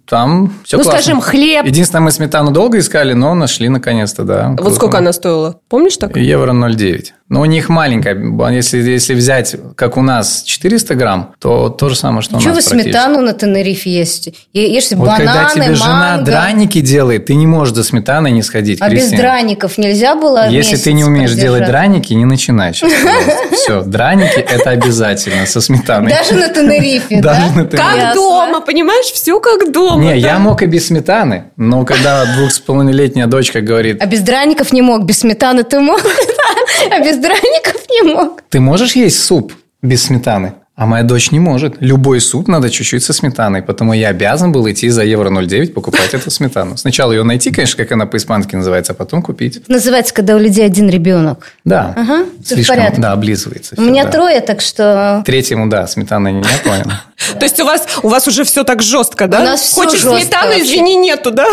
[0.08, 1.02] там все Ну, классно.
[1.02, 1.66] скажем, хлеб.
[1.66, 4.56] Единственное, мы сметану долго искали, но нашли наконец-то, да.
[4.60, 5.60] Вот сколько она стоила?
[5.74, 6.16] Помнишь так?
[6.18, 7.14] Евро 0,9.
[7.34, 8.16] Но у них маленькая.
[8.52, 12.52] Если, если взять, как у нас, 400 грамм, то то же самое, что у Чего
[12.52, 12.92] вы нас практически.
[12.96, 14.30] сметану на Тенерифе есть?
[14.54, 16.26] Ешьте Вот бананы, когда тебе жена манго.
[16.26, 19.22] драники делает, ты не можешь за сметаной не сходить, А без Кристина.
[19.24, 21.44] драников нельзя было Если ты не умеешь продержать?
[21.44, 22.92] делать драники, не начинай сейчас.
[23.52, 26.12] Все, драники– это обязательно со сметаной.
[26.12, 27.34] Даже на Тенерифе, да?
[27.34, 27.78] Даже на Тенерифе.
[27.78, 29.06] Как дома, понимаешь?
[29.08, 30.04] Все как дома.
[30.04, 34.20] Не, я мог и без сметаны, но когда двух с половиной-летняя дочка говорит, А без
[34.22, 36.00] драников не мог, без сметаны ты мог,
[36.92, 38.42] а без драников не мог.
[38.50, 40.54] ты можешь есть суп без сметаны?
[40.76, 41.76] А моя дочь не может.
[41.82, 46.16] Любой суп надо чуть-чуть со сметаной, потому я обязан был идти за евро 0,9 покупать
[46.16, 46.78] эту сметану.
[46.78, 49.62] Сначала ее найти, конечно, как она по-испански называется, а потом купить.
[49.68, 51.52] Называется, когда у людей один ребенок.
[51.64, 51.94] Да.
[51.96, 53.76] Ага, Слишком, да, облизывается.
[53.78, 54.12] У меня да.
[54.12, 55.22] трое, так что...
[55.28, 56.92] Третьему, да, сметана не я понял.
[57.40, 59.42] То есть у вас, у вас уже все так жестко, да?
[59.42, 60.64] У нас всё Хочешь жестко сметану, вообще.
[60.64, 61.46] извини, нету, да?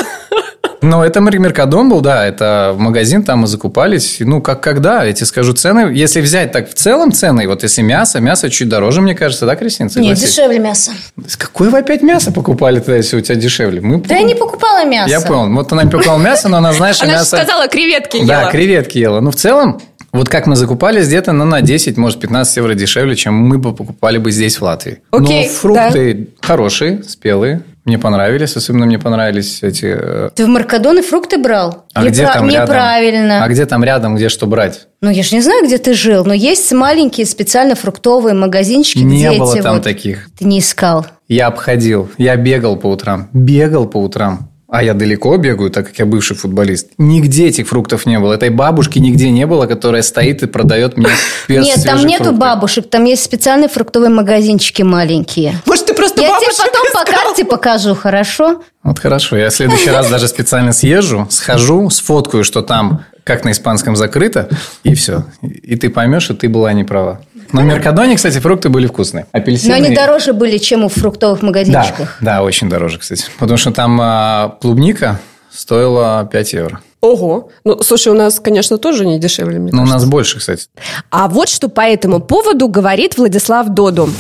[0.83, 4.17] Но это Мер- Меркадон был, да, это в магазин, там мы закупались.
[4.21, 7.83] Ну, как когда, я тебе скажу, цены, если взять так в целом цены, вот если
[7.83, 9.91] мясо, мясо чуть дороже, мне кажется, да, Кристина?
[9.97, 10.93] Нет, дешевле мясо.
[11.37, 13.81] Какое вы опять мясо покупали тогда, если у тебя дешевле?
[13.83, 15.11] Мы Да я не покупала мясо.
[15.11, 15.55] Я понял.
[15.55, 17.37] Вот она пекла мясо, но она, знаешь, Она мясо...
[17.37, 18.51] сказала, креветки Да, ела.
[18.51, 19.21] креветки ела.
[19.21, 23.15] Ну, в целом, вот как мы закупались где-то ну, на 10, может, 15 евро дешевле,
[23.17, 24.99] чем мы бы покупали бы здесь, в Латвии.
[25.11, 27.63] Окей, Но фрукты хорошие, спелые.
[27.87, 28.57] Мне понравились.
[28.57, 29.87] Особенно мне понравились эти...
[29.87, 31.87] э, Ты в Маркадоне фрукты брал?
[31.95, 32.75] А где Непра- там рядом?
[32.75, 33.43] Неправильно.
[33.45, 34.87] А где там рядом, где что брать?
[35.01, 39.27] Ну, я же не знаю, где ты жил, но есть маленькие специально фруктовые магазинчики, Не
[39.29, 40.29] где было эти там вот- таких.
[40.39, 41.07] Ты не искал.
[41.27, 42.11] Я обходил.
[42.19, 43.29] Я бегал по утрам.
[43.33, 44.50] Бегал по утрам.
[44.71, 46.91] А я далеко бегаю, так как я бывший футболист.
[46.97, 48.35] Нигде этих фруктов не было.
[48.35, 51.09] Этой бабушки нигде не было, которая стоит и продает мне
[51.49, 52.41] перс- Нет, там нету фрукты.
[52.41, 55.61] бабушек, там есть специальные фруктовые магазинчики маленькие.
[55.67, 57.25] Может, ты просто Я тебе потом по искал?
[57.25, 58.63] карте покажу, хорошо?
[58.85, 59.37] Вот хорошо.
[59.37, 64.49] Я в следующий раз даже специально съезжу, схожу, сфоткаю, что там как на испанском закрыто,
[64.83, 65.25] и все.
[65.43, 67.21] И ты поймешь, что ты была не права.
[67.53, 69.27] Но в Меркадоне, кстати, фрукты были вкусные.
[69.33, 69.71] Апельсины.
[69.71, 72.17] Но они дороже были, чем у фруктовых Да, магазинчиках.
[72.21, 73.25] да, очень дороже, кстати.
[73.39, 75.19] Потому что там а, клубника
[75.53, 76.81] стоила 5 евро.
[77.01, 77.49] Ого.
[77.65, 79.95] Ну, слушай, у нас, конечно, тоже не дешевле, мне Но у кажется.
[80.05, 80.67] нас больше, кстати.
[81.11, 84.11] А вот что по этому поводу говорит Владислав Доду.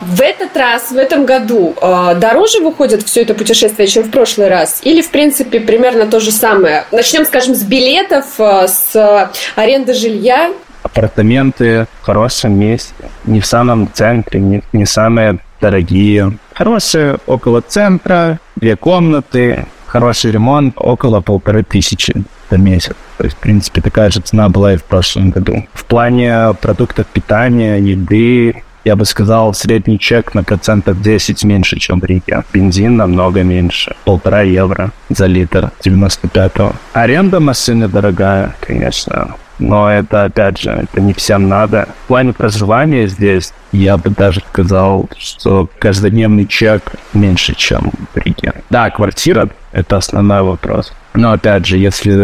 [0.00, 4.48] В этот раз, в этом году, э, дороже выходит все это путешествие, чем в прошлый
[4.48, 4.80] раз?
[4.82, 6.86] Или, в принципе, примерно то же самое?
[6.90, 10.50] Начнем, скажем, с билетов, э, с э, аренды жилья.
[10.82, 16.38] Апартаменты в хорошем месте, не в самом центре, не, не самые дорогие.
[16.54, 22.14] Хорошие около центра, две комнаты, хороший ремонт, около полторы тысячи
[22.50, 22.94] за месяц.
[23.18, 25.66] То есть, в принципе, такая же цена была и в прошлом году.
[25.72, 32.00] В плане продуктов питания, еды, я бы сказал, средний чек на процентов 10 меньше, чем
[32.00, 32.42] в Риге.
[32.52, 33.94] Бензин намного меньше.
[34.04, 36.72] Полтора евро за литр 95-го.
[36.92, 39.36] Аренда машины дорогая, конечно.
[39.62, 41.88] Но это, опять же, это не всем надо.
[42.04, 48.54] В плане проживания здесь, я бы даже сказал, что каждодневный чек меньше, чем в Риге.
[48.70, 50.92] Да, квартира– это основной вопрос.
[51.14, 52.14] Но опять же, если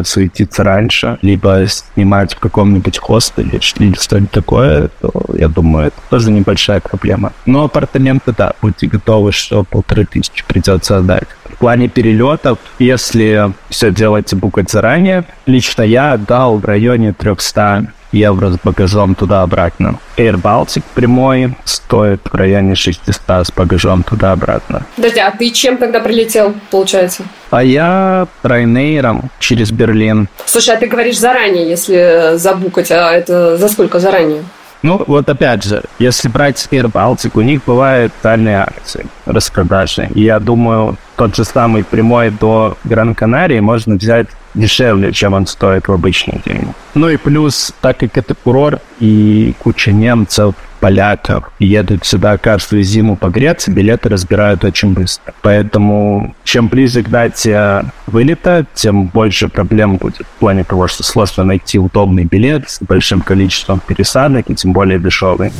[0.00, 5.96] э, суетиться раньше, либо снимать в каком-нибудь хостеле или что-нибудь такое, то я думаю, это
[6.10, 7.32] тоже небольшая проблема.
[7.44, 11.26] Но апартаменты, да, будьте готовы, что полторы тысячи придется отдать.
[11.44, 18.50] В плане перелетов, если все делаете букать заранее, лично я отдал в районе 300 евро
[18.50, 19.98] с багажом туда-обратно.
[20.16, 24.86] Air Baltic прямой стоит в районе 600 с багажом туда-обратно.
[24.96, 27.24] Подожди, а ты чем тогда прилетел, получается?
[27.50, 30.28] А я Ryanair через Берлин.
[30.44, 34.42] Слушай, а ты говоришь заранее, если забукать, а это за сколько заранее?
[34.82, 40.08] Ну, вот опять же, если брать Air Baltic, у них бывают тотальные акции распродажи.
[40.14, 45.88] И я думаю, тот же самый прямой до Гран-Канарии можно взять дешевле, чем он стоит
[45.88, 46.68] в обычный день.
[46.94, 53.16] Ну и плюс, так как это курорт и куча немцев, поляков едут сюда каждую зиму
[53.16, 55.34] погреться, билеты разбирают очень быстро.
[55.42, 61.44] Поэтому чем ближе к дате вылета, тем больше проблем будет в плане того, что сложно
[61.44, 65.52] найти удобный билет с большим количеством пересадок и тем более дешевый.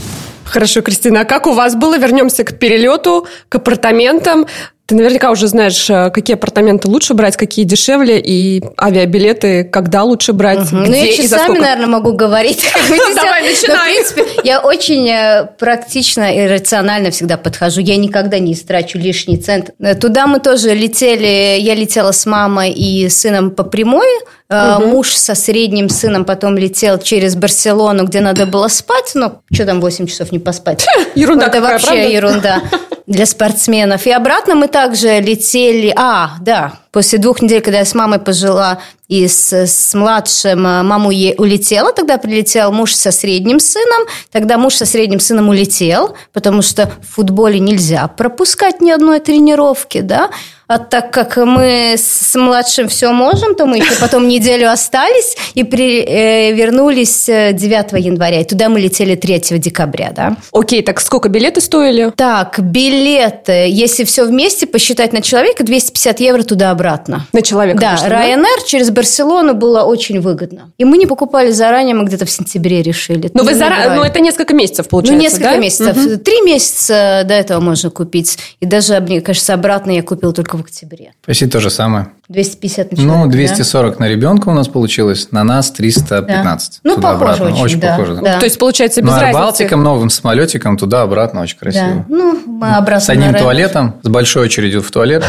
[0.45, 1.99] Хорошо, Кристина, а как у вас было?
[1.99, 4.47] Вернемся к перелету, к апартаментам.
[4.87, 10.33] Ты наверняка уже знаешь, э, какие апартаменты лучше брать, какие дешевле, и авиабилеты когда лучше
[10.33, 10.83] брать, угу.
[10.83, 12.65] где ну, я часами, наверное, могу говорить.
[12.89, 13.77] Давай, начинай.
[13.77, 17.81] в принципе, я очень э, практично и рационально всегда подхожу.
[17.81, 19.71] Я никогда не истрачу лишний цент.
[19.81, 24.07] Э, туда мы тоже летели, я летела с мамой и сыном по прямой,
[24.49, 24.87] Угу.
[24.87, 29.13] Муж со средним сыном потом летел через Барселону, где надо было спать.
[29.15, 30.87] Ну, что там 8 часов не поспать?
[31.15, 32.09] Ерунда Это вообще правда?
[32.09, 32.63] ерунда
[33.07, 34.07] для спортсменов.
[34.07, 35.93] И обратно мы также летели...
[35.97, 40.83] А, да, после двух недель, когда я с мамой пожила и с, с младшим, э,
[40.83, 46.63] мама улетела, тогда прилетел муж со средним сыном, тогда муж со средним сыном улетел, потому
[46.63, 50.31] что в футболе нельзя пропускать ни одной тренировки, да,
[50.69, 55.63] а так как мы с младшим все можем, то мы еще потом неделю остались и
[55.63, 58.41] при, э, вернулись 9 э, января.
[58.41, 60.37] И туда мы летели 3 декабря, да.
[60.51, 62.13] Окей, так сколько билеты стоили?
[62.17, 66.86] Так, билеты, если все вместе посчитать на человека, 250 евро туда-обратно.
[67.33, 67.79] На человека?
[67.81, 68.67] Да, конечно, Ryanair да?
[68.67, 70.73] через Барселону было очень выгодно.
[70.79, 73.31] И мы не покупали заранее, мы где-то в сентябре решили.
[73.35, 73.95] Но, вы зара...
[73.95, 75.57] Но это несколько месяцев получается, Ну, несколько да?
[75.57, 75.97] месяцев.
[75.97, 76.17] Угу.
[76.19, 78.39] Три месяца до этого можно купить.
[78.61, 81.13] И даже, мне кажется, обратно я купил только в октябре.
[81.25, 82.09] Почти то же самое.
[82.29, 84.05] 250 на человека, Ну, 240 да?
[84.05, 86.81] на ребенка у нас получилось, на нас 315.
[86.83, 86.91] Да.
[86.91, 87.97] Ну, похоже очень, очень да.
[87.97, 88.21] похоже.
[88.21, 88.39] Да.
[88.39, 89.39] То есть, получается, без ну, разницы.
[89.39, 91.87] Балтиком, новым самолетиком, туда-обратно, очень красиво.
[91.87, 92.05] Да.
[92.09, 95.25] Ну, мы обратно С одним туалетом, с большой очередью в туалет.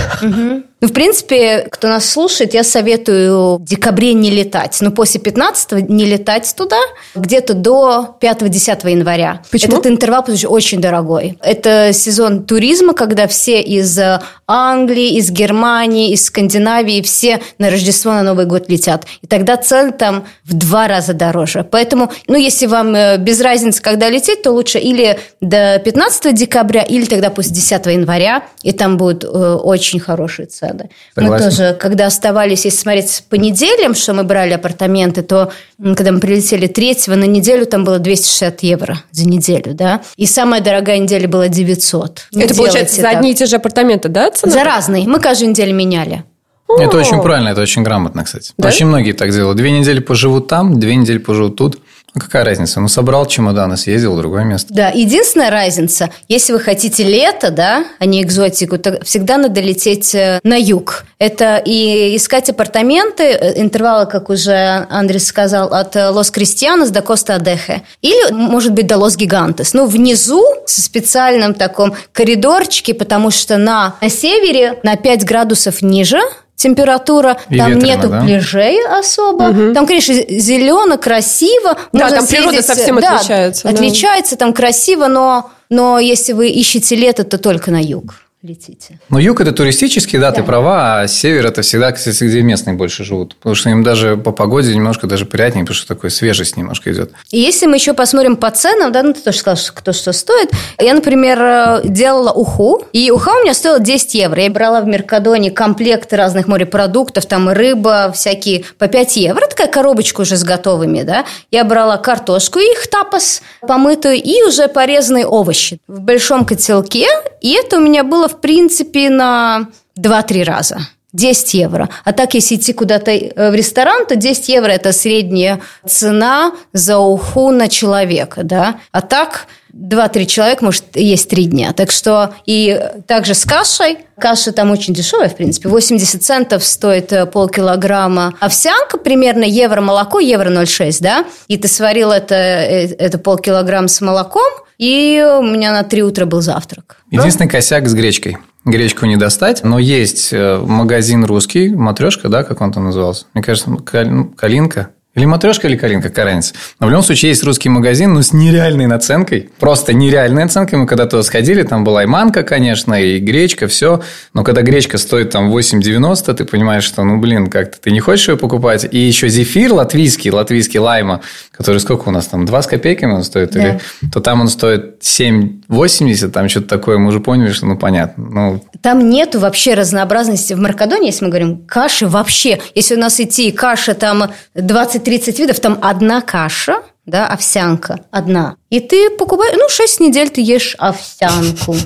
[0.80, 4.78] Ну, в принципе, кто нас слушает, я советую в декабре не летать.
[4.80, 6.80] Ну, после 15 не летать туда,
[7.16, 9.42] где-то до 5-10 января.
[9.50, 9.74] Почему?
[9.74, 11.40] Этот интервал, очень дорогой.
[11.42, 14.00] Это сезон туризма, когда все из
[14.46, 19.06] Англии, из Германии, из Скандинавии, все на Рождество, на Новый год летят.
[19.24, 21.66] И тогда цель там в два раза дороже.
[21.70, 26.84] Поэтому, ну, если вам э, без разницы, когда лететь, то лучше или до 15 декабря,
[26.84, 30.90] или тогда после 10 января, и там будут э, очень хорошие цены сада.
[31.16, 31.46] Согласен.
[31.46, 35.52] Мы тоже, когда оставались, если смотреть по неделям, что мы брали апартаменты, то
[35.96, 40.02] когда мы прилетели третьего, на неделю там было 260 евро за неделю, да.
[40.16, 42.28] И самая дорогая неделя была 900.
[42.34, 44.32] Не Это получается за одни и те же апартаменты, да?
[44.32, 44.52] Цена?
[44.52, 45.08] За разные.
[45.08, 46.24] Мы каждую неделю меняли.
[46.70, 48.52] Это очень правильно, это очень грамотно, кстати.
[48.58, 48.68] Да?
[48.68, 49.58] Очень многие так делают.
[49.58, 51.80] Две недели поживут там, две недели поживут тут.
[52.18, 52.80] Ну, какая разница?
[52.80, 54.74] Ну, собрал чемодан и съездил в другое место.
[54.74, 60.16] Да, единственная разница, если вы хотите лето, да, а не экзотику, то всегда надо лететь
[60.16, 61.06] э, на юг.
[61.20, 67.04] Это и искать апартаменты, э, интервалы, как уже Андрей сказал, от э, Лос Кристианос до
[67.04, 67.84] Коста Адехе.
[68.02, 69.76] Или, может быть, до Лос Гигантес.
[69.76, 76.20] Ну, внизу, со специальным таком коридорчике, потому что на, на севере на 5 градусов ниже–
[76.58, 78.22] температура, и там ветрено, нету да?
[78.22, 79.44] пляжей особо.
[79.44, 79.74] Угу.
[79.74, 81.78] Там, конечно, зелено, красиво.
[81.94, 83.64] Да, Можно там природа совсем да, отличается.
[83.64, 83.70] Да.
[83.70, 89.00] Отличается, там красиво, но, но если вы ищете лето, то только на юг летите.
[89.10, 92.76] Ну, юг– это туристический, да, да, ты права, а север– это всегда, кстати, где местные
[92.76, 93.36] больше живут.
[93.36, 97.12] Потому что им даже по погоде немножко даже приятнее, потому что такой свежесть немножко идет.
[97.32, 100.52] И если мы еще посмотрим по ценам, да, ну, ты тоже сказал, кто что стоит.
[100.80, 104.44] Я, например, э, делала уху, и уха у меня стоила 10 евро.
[104.44, 109.48] Я брала в Меркадоне комплекты разных морепродуктов, там рыба, всякие по 5 евро.
[109.48, 111.26] Такая коробочка уже с готовыми, да.
[111.52, 117.08] Я брала картошку, их тапос помытую, и уже порезанные овощи в большом котелке.
[117.42, 119.68] И это у меня было, в принципе, на
[120.00, 120.80] 2-3 раза.
[121.14, 121.90] 10 евро.
[122.04, 127.00] А так, если идти куда-то э, в ресторан, то 10 евро– это средняя цена за
[127.00, 128.44] уху на человека.
[128.44, 128.76] Да?
[128.92, 131.74] А так, 2-3 человека может есть 3 дня.
[131.74, 134.00] Так что и также с кашей.
[134.20, 135.70] Каша там очень дешевая, в принципе.
[135.70, 138.34] 80 центов стоит э, полкилограмма.
[138.40, 141.26] Овсянка примерно евро молоко, евро 0,6, да?
[141.48, 146.26] И ты сварил это, э, это полкилограмма с молоком, и у меня на 3 утра
[146.26, 146.97] был завтрак.
[147.10, 148.38] Единственный косяк с гречкой.
[148.66, 153.26] Гречку не достать, но есть э, магазин русский, матрешка, да, как он там назывался?
[153.34, 154.90] Мне кажется, Калинка.
[155.18, 156.54] Или матрешка, или калинка, какая разница.
[156.80, 159.50] Но в любом случае есть русский магазин, но с нереальной наценкой.
[159.60, 160.78] Просто нереальной наценкой.
[160.78, 164.04] Мы когда туда сходили, там была и манка, конечно, и гречка, все.
[164.36, 168.28] Но когда гречка стоит там 8,90, ты понимаешь, что, ну, блин, как-то ты не хочешь
[168.28, 168.88] ее покупать.
[168.92, 173.24] И еще зефир латвийский, латвийский лайма, который сколько у нас там, 2 с копейками он
[173.24, 173.54] стоит?
[173.54, 173.60] Да.
[173.60, 173.80] Или,
[174.14, 177.00] то там он стоит 7,80, там что-то такое.
[177.00, 178.24] Мы уже поняли, что, ну, понятно.
[178.24, 178.64] Ну...
[178.84, 180.54] Там нету вообще разнообразности.
[180.54, 182.60] В Маркадоне, если мы говорим, каши вообще.
[182.76, 188.58] Если у нас идти каша там 20 30 видов, там одна каша, да, овсянка, одна.
[188.70, 191.76] И ты покупаешь, ну, 6 недель ты ешь овсянку.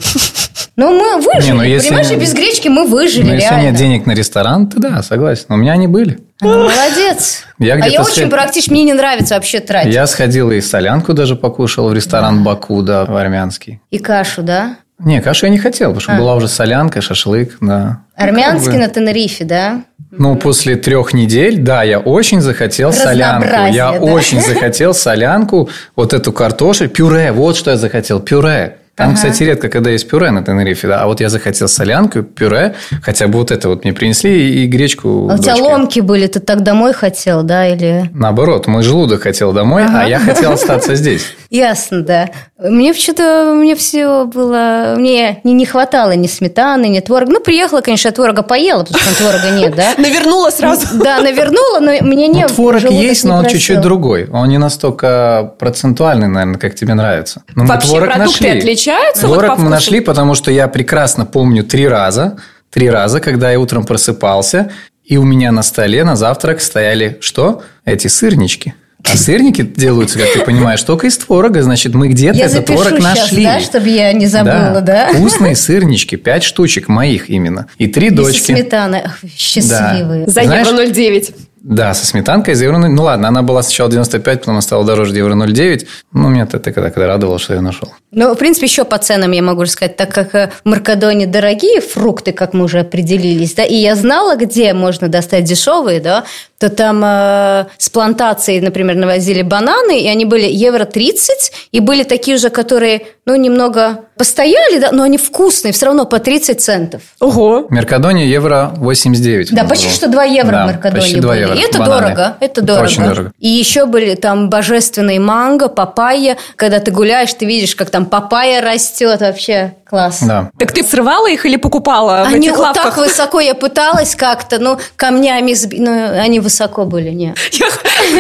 [0.78, 3.64] Ну, мы выжили, не, ну, если, понимаешь, и без гречки мы выжили, ну, если реально.
[3.64, 5.46] нет денег на ресторан, то да, согласен.
[5.50, 6.20] Но у меня они были.
[6.40, 7.44] Ну, молодец.
[7.60, 9.94] Я а я очень практически, мне не нравится вообще тратить.
[9.94, 12.52] Я сходил и солянку даже покушал в ресторан да.
[12.52, 13.82] Баку, да, в армянский.
[13.92, 14.78] И кашу, да?
[14.98, 16.18] Не, кашу я не хотел, потому что а.
[16.18, 18.04] была уже солянка, шашлык, да.
[18.16, 18.88] Армянский ну, как бы...
[18.88, 19.84] на Тенерифе, да?
[20.12, 23.48] Ну, после трех недель, да, я очень захотел солянку.
[23.72, 24.00] Я да?
[24.00, 28.81] очень захотел солянку, вот эту картошель, пюре, вот что я захотел, пюре.
[28.96, 29.16] Там, ага.
[29.16, 31.02] кстати, редко, когда есть пюре на Тенерифе, да.
[31.02, 35.30] А вот я захотел солянку, пюре, хотя бы вот это вот мне принесли и гречку.
[35.30, 38.10] А у тебя ломки были, ты так домой хотел, да, или?
[38.14, 40.02] Наоборот, мой желудок хотел домой, ага.
[40.02, 41.24] а я хотел остаться здесь.
[41.50, 42.30] Ясно, да.
[42.60, 47.32] Мне что-то, мне все было, мне не, не хватало ни сметаны, ни творога.
[47.32, 49.94] Ну, приехала, конечно, я творога поела, потому что творога нет, да.
[49.98, 50.88] Навернула сразу.
[51.02, 54.28] Да, навернула, но мне не ну, Творог есть, но он чуть-чуть другой.
[54.32, 57.44] Он не настолько процентуальный, наверное, как тебе нравится.
[57.56, 58.81] Но Вообще продукты отличаются?
[58.82, 59.28] Отличаются?
[59.28, 62.38] Город вот мы нашли, потому что я прекрасно помню три раза,
[62.70, 64.72] три раза, когда я утром просыпался,
[65.04, 67.64] и у меня на столе на завтрак стояли что?
[67.86, 68.76] Эти сырнички.
[69.04, 71.64] А сырники делаются, как ты понимаешь, только из творога.
[71.64, 73.44] Значит, мы где-то этот творог сейчас, нашли.
[73.44, 74.82] да, чтобы я не забыла, да?
[74.82, 75.14] да?
[75.14, 77.66] Вкусные сырнички, пять штучек моих именно.
[77.80, 78.40] И три и дочки.
[78.40, 79.02] Со сметаной.
[79.36, 80.28] Счастливые.
[80.28, 80.32] Да.
[80.32, 81.36] За евро 0,9.
[81.64, 82.90] Да, со сметанкой за евро 0.
[82.92, 85.88] Ну ладно, она была сначала 95, потом она стала дороже евро 0,9.
[86.14, 87.92] Ну, меня это когда, когда радовало, что я нашел.
[88.14, 91.80] Ну, в принципе, еще по ценам я могу сказать, так как э, в Маркадоне дорогие
[91.80, 96.26] фрукты, как мы уже определились, да, и я знала, где можно достать дешевые, да,
[96.60, 102.04] то там э, с плантацией, например, навозили бананы, и они были евро 30, и были
[102.04, 107.02] такие же, которые, ну, немного постояли, да, но они вкусные, все равно по 30 центов.
[107.20, 107.66] Ого!
[107.68, 109.52] В Меркадоне евро 89.
[109.52, 111.42] Да, почти что 2 евро да, в Меркадоне почти 2 были.
[111.42, 111.56] Евро.
[111.56, 112.02] И это бананы.
[112.02, 112.86] дорого, это дорого.
[112.86, 113.32] Очень дорого.
[113.40, 118.06] И еще были там божественные манго, папайя, когда ты гуляешь, ты видишь, как там там
[118.10, 119.76] папайя растет вообще.
[119.92, 120.20] Класс.
[120.22, 120.52] Да.
[120.58, 124.58] Так ты срывала их или покупала они в этих вот так высоко я пыталась как-то,
[124.58, 127.38] ну, камнями, ну, они высоко были, нет.
[127.52, 127.68] Я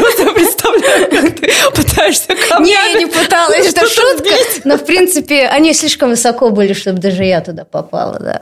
[0.01, 4.29] просто представляю, как ты пытаешься камнями Не, я не пыталась, это шутка.
[4.65, 8.41] Но, в принципе, они слишком высоко были, чтобы даже я туда попала, да.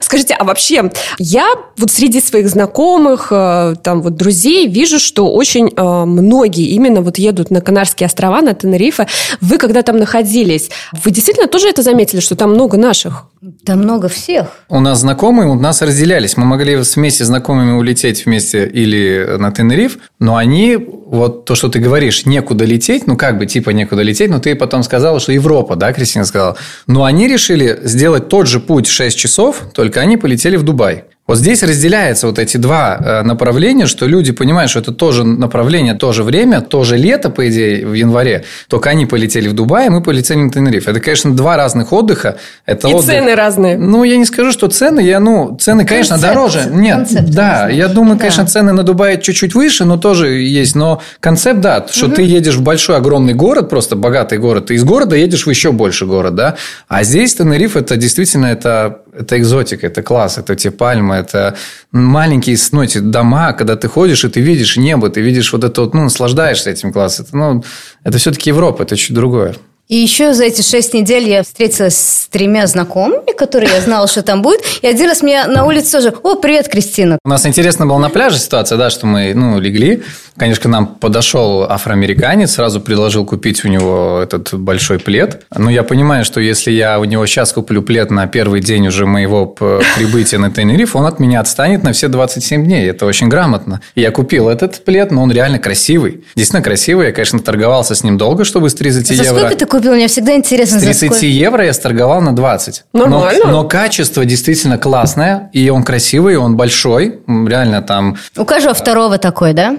[0.00, 5.72] Скажите, а вообще, я вот среди своих знакомых, э, там вот друзей вижу, что очень
[5.76, 9.08] э, многие именно вот едут на Канарские острова, на Тенерифе.
[9.40, 13.24] Вы когда там находились, вы действительно тоже это заметили, что там много наших.
[13.40, 14.48] Да много всех.
[14.68, 16.36] У нас знакомые у нас разделялись.
[16.36, 21.70] Мы могли вместе с знакомыми улететь вместе или на Тенериф, но они, вот то, что
[21.70, 25.32] ты говоришь, некуда лететь, ну как бы типа некуда лететь, но ты потом сказала, что
[25.32, 26.56] Европа, да, Кристина сказала.
[26.86, 31.04] Но они решили сделать тот же путь 6 часов, только они полетели в Дубай.
[31.30, 35.94] Вот здесь разделяются вот эти два э, направления, что люди понимают, что это тоже направление,
[35.94, 38.42] тоже время, тоже лето, по идее, в январе.
[38.66, 40.88] Только они полетели в Дубай, а мы полетели на Тенериф.
[40.88, 42.38] Это, конечно, два разных отдыха.
[42.66, 43.08] Это И отдых...
[43.08, 43.78] цены разные.
[43.78, 46.68] Ну, я не скажу, что цены, я, ну, цены, конечно, концепт, дороже.
[46.72, 48.22] Нет, концепт, да, я думаю, да.
[48.22, 50.74] конечно, цены на Дубае чуть-чуть выше, но тоже есть.
[50.74, 52.16] Но концепт, да, что угу.
[52.16, 55.70] ты едешь в большой, огромный город, просто богатый город, ты из города едешь в еще
[55.70, 56.56] больше город, да.
[56.88, 61.56] А здесь Тенериф, это действительно, это это экзотика, это класс, это те пальмы, это
[61.92, 65.82] маленькие ну, эти дома, когда ты ходишь, и ты видишь небо, ты видишь вот это
[65.82, 67.26] вот, ну, наслаждаешься этим классом.
[67.26, 67.64] Это, ну,
[68.04, 69.54] это все-таки Европа, это чуть другое.
[69.90, 74.22] И еще за эти шесть недель я встретилась с тремя знакомыми, которые я знала, что
[74.22, 74.60] там будет.
[74.82, 77.18] И один раз меня на улице тоже, о, привет, Кристина.
[77.24, 80.04] У нас интересно была на пляже ситуация, да, что мы, ну, легли.
[80.36, 85.42] Конечно, к нам подошел афроамериканец, сразу предложил купить у него этот большой плед.
[85.54, 89.06] Но я понимаю, что если я у него сейчас куплю плед на первый день уже
[89.06, 92.88] моего прибытия на Тенериф, он от меня отстанет на все 27 дней.
[92.88, 93.80] Это очень грамотно.
[93.96, 96.24] И я купил этот плед, но он реально красивый.
[96.36, 97.08] Действительно красивый.
[97.08, 99.24] Я, конечно, торговался с ним долго, чтобы стризать евро.
[99.24, 99.94] За сколько ты купил?
[99.94, 101.26] Мне всегда интересно, С за 30 сколько.
[101.26, 102.84] евро я сторговал на 20.
[102.92, 103.44] Нормально.
[103.44, 107.20] Но, но качество действительно классное, и он красивый, и он большой.
[107.26, 108.16] Реально там...
[108.36, 109.76] У каждого второго такой, да?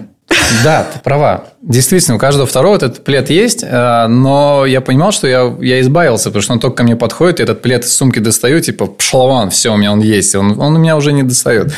[0.64, 1.46] Да, ты права.
[1.62, 6.30] Действительно, у каждого второго этот плед есть, э, но я понимал, что я, я избавился,
[6.30, 9.28] потому что он только ко мне подходит, и этот плед из сумки достаю, типа, пшел
[9.28, 11.72] вон, все, у меня он есть, он, он у меня уже не достает.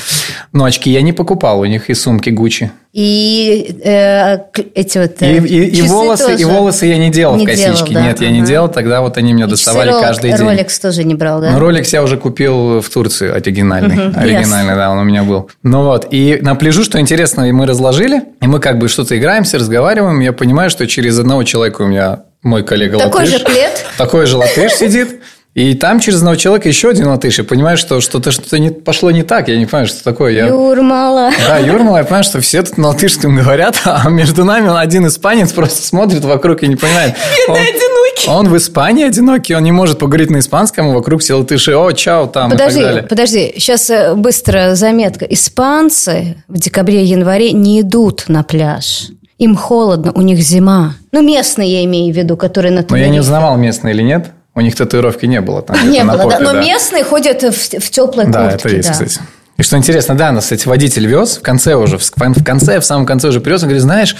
[0.53, 2.71] Но очки я не покупал, у них и сумки Гуччи.
[2.93, 4.37] И э,
[4.75, 6.45] эти вот И, э, и- и часы волосы, и тоже.
[6.45, 7.89] волосы я не делал Не в косички.
[7.89, 10.39] делал, да, Нет, я не делал, тогда вот они меня И доставали часы каждый день.
[10.47, 11.49] Rolex тоже не брал, да?
[11.49, 13.95] Ну, Rolex я уже купил в Турции, оригинальный.
[14.09, 15.49] Мгм, оригинальный, да, он у меня был.
[15.63, 19.17] Ну вот, и на пляжу, что интересно, и мы разложили, и мы как бы что-то
[19.17, 23.39] играемся, разговариваем, я понимаю, что через одного человека у меня мой коллега Такой латыш.
[23.39, 23.85] же плед.
[23.97, 25.21] Такой же латыш сидит.
[25.53, 27.37] И там через одного человека еще один латыш.
[27.37, 29.49] И понимаешь, что что-то что не, пошло не так.
[29.49, 30.31] Я не понимаю, что такое.
[30.31, 30.47] Я...
[30.47, 31.29] Юрмала.
[31.47, 35.51] Да, Юрмала, я понимаю, что все тут на латышском говорят, а между нами один испанец
[35.51, 37.13] просто смотрит вокруг и не понимает.
[37.47, 38.27] Он, одинокий.
[38.29, 41.91] он в Испании одинокий, он не может поговорить на испанском, а вокруг все латыши, о,
[41.91, 43.03] чао, там и Подожди, так далее.
[43.03, 45.25] подожди, сейчас быстро заметка.
[45.25, 49.09] Испанцы в декабре-январе не идут на пляж.
[49.43, 50.93] Им холодно, у них зима.
[51.11, 53.21] Ну, местные я имею в виду, которые на Но я не Тенерифе.
[53.21, 54.31] узнавал, местные или нет.
[54.55, 55.75] У них татуировки не было там.
[55.91, 56.23] Не было, да.
[56.23, 58.67] попе, Но местные ходят в, в теплой Да, куртке.
[58.69, 58.93] это есть, да.
[58.93, 59.19] кстати.
[59.57, 62.85] И что интересно, да, нас, кстати, водитель вез в конце уже, в в конце, в
[62.85, 64.15] самом конце уже привез, он говорит, знаешь,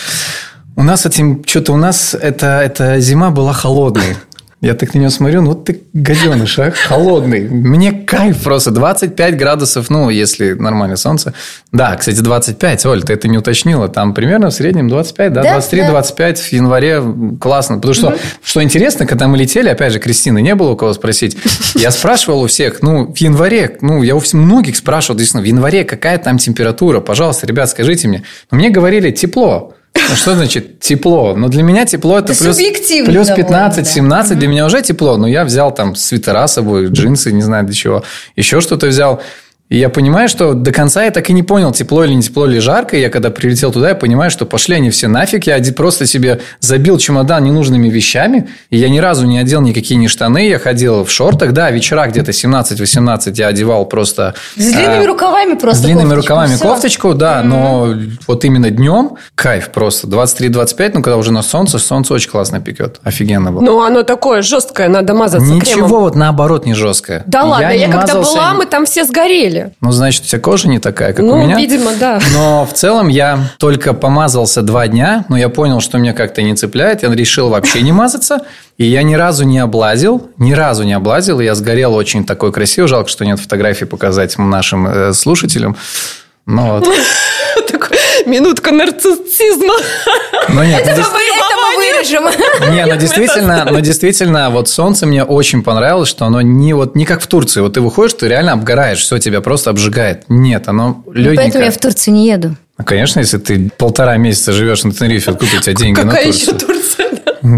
[0.76, 4.18] у нас этим, что-то у нас эта, эта зима была холодной.
[4.64, 7.50] Я так на него смотрю, ну вот ты гаденыш, а, холодный.
[7.50, 11.34] Мне кайф просто, 25 градусов, ну, если нормальное солнце.
[11.74, 15.58] Да, кстати, 25, Оль, ты это не уточнила, там примерно в среднем 25, да, Да,
[15.58, 17.04] 23-25 в январе,
[17.42, 17.76] классно.
[17.76, 21.36] Потому что, что интересно, когда мы летели, опять же, Кристины не было у кого спросить,
[21.76, 25.84] я спрашивал у всех, ну, в январе, ну, я у многих спрашивал, действительно, в январе
[25.84, 28.24] какая там температура, пожалуйста, ребят, скажите мне.
[28.50, 29.74] Но мне говорили тепло.
[29.96, 31.36] Ну, Что значит тепло?
[31.36, 34.36] Ну, для меня тепло это Это плюс, плюс довольно, 15-17.
[34.36, 35.18] Для меня уже тепло.
[35.18, 38.04] Но я взял там свитера с собой, джинсы, не знаю для чего.
[38.36, 39.22] Еще что-то взял.
[39.74, 42.46] И я понимаю, что до конца я так и не понял, тепло или не тепло,
[42.46, 42.96] или жарко.
[42.96, 45.48] И я когда прилетел туда, я понимаю, что пошли они все нафиг.
[45.48, 48.50] Я просто себе забил чемодан ненужными вещами.
[48.70, 50.48] И я ни разу не одел никакие ни штаны.
[50.48, 51.54] Я ходил в шортах.
[51.54, 54.36] Да, вечера где-то 17-18 я одевал просто...
[54.56, 56.64] С длинными а, рукавами просто с длинными кофточку, рукавами всё.
[56.66, 57.96] кофточку, да, но
[58.28, 60.06] вот именно днем кайф просто.
[60.06, 63.00] 23-25, ну, когда уже на солнце, солнце очень классно пекет.
[63.04, 63.62] Офигенно было.
[63.62, 65.90] Ну, оно такое жесткое, надо мазаться Ничего кремом.
[65.90, 67.24] вот наоборот не жесткое.
[67.26, 69.63] Да ладно, я, когда мазался- была, мы там все сгорели.
[69.82, 71.58] Ну, значит, у тебя кожа не такая, как ну, у меня.
[71.58, 72.20] видимо, да.
[72.34, 76.56] Но в целом я только помазался два дня, но я понял, что меня как-то не
[76.56, 77.04] цепляет.
[77.04, 78.42] Я решил вообще не мазаться.
[78.78, 81.40] И я ни разу не облазил, ни разу не облазил.
[81.40, 82.88] Я сгорел очень такой красивый.
[82.88, 85.78] Жалко, что нет фотографий показать нашим э, слушателям.
[86.46, 86.88] Но вот.
[88.26, 89.74] Минутка нарциссизма.
[90.50, 92.74] Но нет, ну, Это дес- мы, это мы вырежем.
[92.74, 97.06] Не, но действительно, но действительно, вот солнце мне очень понравилось, что оно не вот не
[97.06, 97.62] как в Турции.
[97.62, 100.24] Вот ты выходишь, ты реально обгораешь, все тебя просто обжигает.
[100.30, 101.36] Нет, оно легенькое.
[101.38, 102.56] Поэтому я в Турцию не еду.
[102.78, 106.26] Ну, конечно, если ты полтора месяца живешь на Тенерифе, откуда у тебя деньги на Какая
[106.26, 106.56] Турцию?
[106.56, 107.08] еще Турция?
[107.46, 107.58] Ну,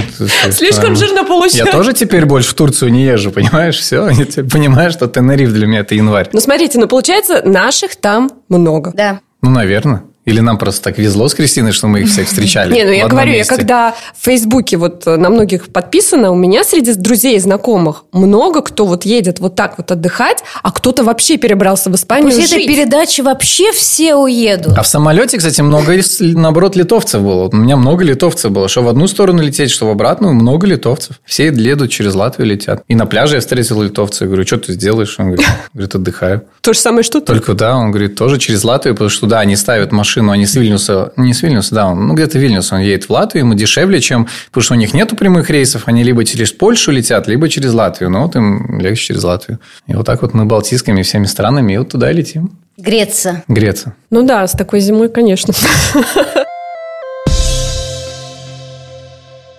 [0.51, 1.65] Слишком жирно получается.
[1.65, 3.77] Я тоже теперь больше в Турцию не езжу, понимаешь?
[3.77, 6.27] Все, я теперь понимаю, что Тенериф для меня это январь.
[6.33, 8.91] Ну, смотрите, ну, получается, наших там много.
[8.95, 9.19] Да.
[9.43, 10.03] Ну, наверное.
[10.25, 12.73] Или нам просто так везло с Кристиной, что мы их всех встречали.
[12.73, 13.55] Не, ну я говорю, я месте.
[13.55, 18.61] когда в Фейсбуке вот э, на многих подписана, у меня среди друзей и знакомых много
[18.61, 22.67] кто вот едет вот так вот отдыхать, а кто-то вообще перебрался в Испанию После этой
[22.67, 24.77] передачи вообще все уедут.
[24.77, 27.43] А в самолете, кстати, много, наоборот, литовцев было.
[27.43, 28.67] Вот у меня много литовцев было.
[28.67, 31.19] Что в одну сторону лететь, что в обратную, много литовцев.
[31.23, 32.83] Все едут через Латвию, летят.
[32.87, 34.25] И на пляже я встретил литовца.
[34.25, 35.15] Я говорю, что ты сделаешь?
[35.19, 36.43] Он говорит, говорит отдыхаю.
[36.61, 37.27] То же самое, что ты.
[37.27, 40.55] Только да, он говорит, тоже через Латвию, потому что да, они ставят машину, они с
[40.55, 43.99] Вильнюса, не с Вильнюса, да, он, ну где-то Вильнюс, он едет в Латвию, ему дешевле,
[43.99, 47.73] чем, потому что у них нету прямых рейсов, они либо через Польшу летят, либо через
[47.73, 49.59] Латвию, но вот им легче через Латвию.
[49.87, 52.51] И вот так вот мы Балтийскими всеми странами, и вот туда и летим.
[52.77, 53.43] Греться.
[53.47, 53.93] Греться.
[54.09, 55.53] Ну да, с такой зимой, конечно.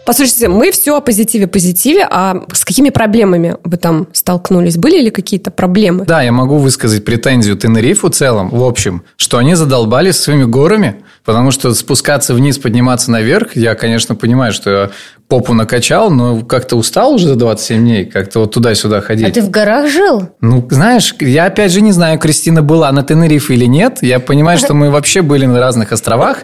[0.06, 4.76] Послушайте, мы все о позитиве, позитиве, а с какими проблемами вы там столкнулись?
[4.76, 6.04] Были ли какие-то проблемы?
[6.04, 11.02] Да, я могу высказать претензию Тенерифу в целом, в общем, что они задолбались своими горами,
[11.26, 14.90] потому что спускаться вниз, подниматься наверх, я, конечно, понимаю, что я
[15.28, 19.28] попу накачал, но как-то устал уже за 27 дней, как-то вот туда-сюда ходить.
[19.28, 20.30] А ты в горах жил?
[20.40, 23.98] Ну, знаешь, я опять же не знаю, Кристина была на Тенерифе или нет.
[24.02, 26.38] Я понимаю, что мы вообще были на разных островах.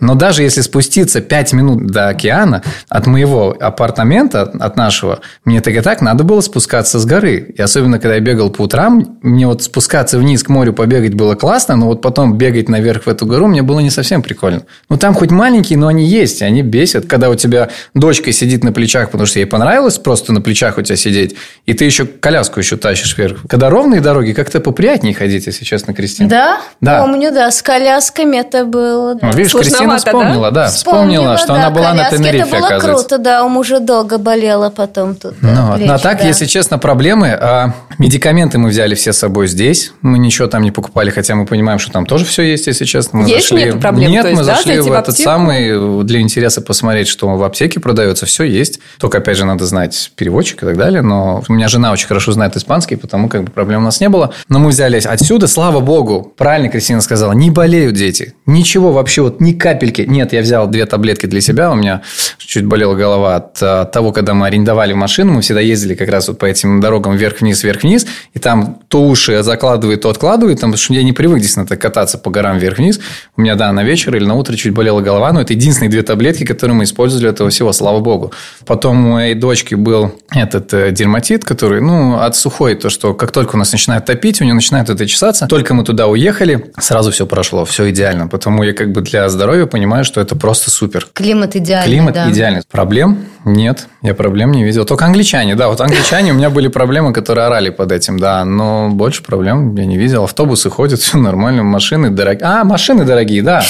[0.00, 5.74] Но даже если спуститься 5 минут до океана от моего апартамента, от нашего, мне так
[5.76, 7.54] и так надо было спускаться с горы.
[7.56, 11.36] И особенно, когда я бегал по утрам, мне вот спускаться вниз к морю побегать было
[11.36, 14.62] классно, но вот потом бегать наверх в эту гору мне было не совсем совсем прикольно.
[14.88, 17.06] Ну, там хоть маленькие, но они есть, и они бесят.
[17.06, 20.82] Когда у тебя дочка сидит на плечах, потому что ей понравилось просто на плечах у
[20.82, 21.34] тебя сидеть,
[21.66, 23.38] и ты еще коляску еще тащишь вверх.
[23.48, 26.28] Когда ровные дороги, как-то поприятнее ходить, если честно, Кристина.
[26.28, 26.60] Да?
[26.80, 27.00] Да.
[27.02, 29.14] Помню, да, с колясками это было.
[29.14, 29.28] да.
[29.28, 32.16] Ну, видишь, Кристина вспомнила, да, вспомнила, что да, она была на коляски.
[32.16, 33.08] Тенерифе, Это было оказывается.
[33.08, 35.34] круто, да, у мужа долго болела потом тут.
[35.40, 35.76] да, Ну, вот.
[35.78, 36.26] плечи, а так, да.
[36.26, 37.28] если честно, проблемы.
[37.32, 39.92] А медикаменты мы взяли все с собой здесь.
[40.02, 43.20] Мы ничего там не покупали, хотя мы понимаем, что там тоже все есть, если честно.
[43.20, 43.48] Мы Есть?
[43.48, 43.64] зашли...
[43.64, 44.10] Нету проблем?
[44.12, 45.22] Нет, есть, мы да, зашли в этот аптеку?
[45.22, 48.26] самый для интереса посмотреть, что в аптеке продается.
[48.26, 48.80] Все есть.
[48.98, 51.02] Только, опять же, надо знать переводчик и так далее.
[51.02, 54.08] Но у меня жена очень хорошо знает испанский, потому как бы проблем у нас не
[54.08, 54.32] было.
[54.48, 56.32] Но мы взяли отсюда, слава богу.
[56.36, 58.34] Правильно Кристина сказала, не болеют дети.
[58.46, 60.02] Ничего вообще, вот ни капельки.
[60.02, 61.70] Нет, я взял две таблетки для себя.
[61.70, 62.02] У меня
[62.38, 65.32] чуть болела голова от а, того, когда мы арендовали машину.
[65.32, 68.06] Мы всегда ездили как раз вот по этим дорогам вверх-вниз, вверх-вниз.
[68.34, 70.60] И там то уши закладывает, то откладывает.
[70.60, 73.00] Там, потому что я не привык действительно так кататься по горам вверх-вниз.
[73.36, 75.32] У меня, да, на вечер или на утро чуть болела голова.
[75.32, 78.32] Но это единственные две таблетки, которые мы использовали для этого всего, слава богу.
[78.66, 83.32] Потом у моей дочки был этот э, дерматит, который, ну, от сухой, то, что как
[83.32, 85.46] только у нас начинает топить, у нее начинает это чесаться.
[85.46, 88.28] Только мы туда уехали, сразу все прошло, все идеально.
[88.28, 91.06] Потому я как бы для здоровья понимаю, что это просто супер.
[91.12, 92.30] Климат идеальный, Климат да.
[92.30, 92.62] идеальный.
[92.70, 94.84] Проблем нет, я проблем не видел.
[94.84, 98.88] Только англичане, да, вот англичане, у меня были проблемы, которые орали под этим, да, но
[98.90, 100.24] больше проблем я не видел.
[100.24, 102.44] Автобусы ходят, все нормально, машины дорогие.
[102.44, 103.60] А, машины дорогие, да.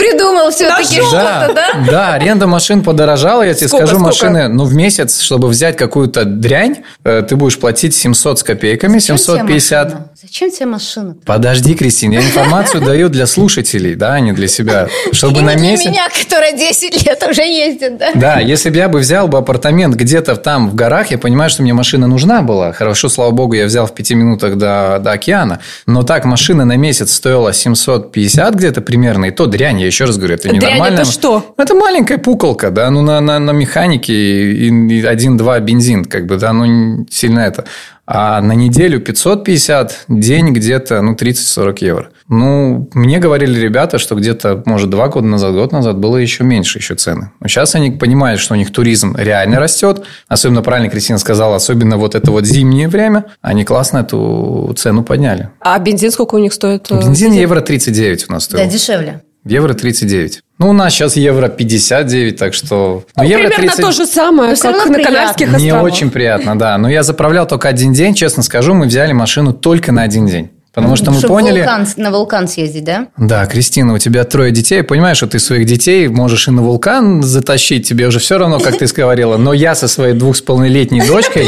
[0.00, 1.68] Придумал все-таки что-то, да?
[1.86, 3.42] Да, аренда машин подорожала.
[3.42, 7.94] Я тебе скажу, машины, ну, в месяц, чтобы взять какую-то дрянь, э, ты будешь платить
[7.94, 9.84] 700 с копейками, Зачем тебе 750.
[9.84, 10.10] машина?
[10.22, 11.16] Зачем тебе машина?
[11.24, 14.88] Подожди, Кристина, я информацию даю для слушателей, да, а не для себя.
[15.12, 15.86] Чтобы на месяц...
[15.86, 18.10] меня, которая 10 лет уже ездит, да?
[18.14, 21.62] Да, если бы я бы взял бы апартамент где-то там в горах, я понимаю, что
[21.62, 22.72] мне машина нужна была.
[22.72, 25.60] Хорошо, слава богу, я взял в пяти минутах до, до океана.
[25.86, 29.26] Но так машина на месяц стоила 750 где-то примерно.
[29.26, 31.00] И то дрянь, я еще раз говорю, это Дрянь ненормально.
[31.00, 31.54] это что?
[31.56, 36.36] Это маленькая пуколка, да, ну на, на, на механике и, и 1-2 бензин, как бы,
[36.36, 37.64] да, ну не сильно это.
[38.12, 42.08] А на неделю 550, день где-то, ну, 30-40 евро.
[42.28, 46.78] Ну, мне говорили ребята, что где-то, может, два года назад, год назад было еще меньше
[46.78, 47.30] еще цены.
[47.38, 50.02] Но сейчас они понимают, что у них туризм реально растет.
[50.26, 53.26] Особенно, правильно Кристина сказала, особенно вот это вот зимнее время.
[53.42, 55.50] Они классно эту цену подняли.
[55.60, 56.90] А бензин сколько у них стоит?
[56.90, 58.64] э, Бензин евро 39 у нас стоил.
[58.64, 59.22] Да, дешевле.
[59.44, 60.40] Евро 39.
[60.58, 63.04] Ну, у нас сейчас евро 59, так что...
[63.16, 65.02] Ну, евро примерно 30 то же самое, как на приятно.
[65.04, 65.84] Канарских Мне островах.
[65.92, 66.76] очень приятно, да.
[66.76, 70.50] Но я заправлял только один день, честно скажу, мы взяли машину только на один день.
[70.72, 71.62] Потому что мы Чтоб поняли...
[71.62, 73.08] вулкан- на вулкан съездить, да?
[73.16, 74.84] Да, Кристина, у тебя трое детей.
[74.84, 77.88] Понимаешь, что ты своих детей можешь и на вулкан затащить.
[77.88, 79.36] Тебе уже все равно, как ты говорила.
[79.36, 81.42] Но я со своей двух с полнолетней дочкой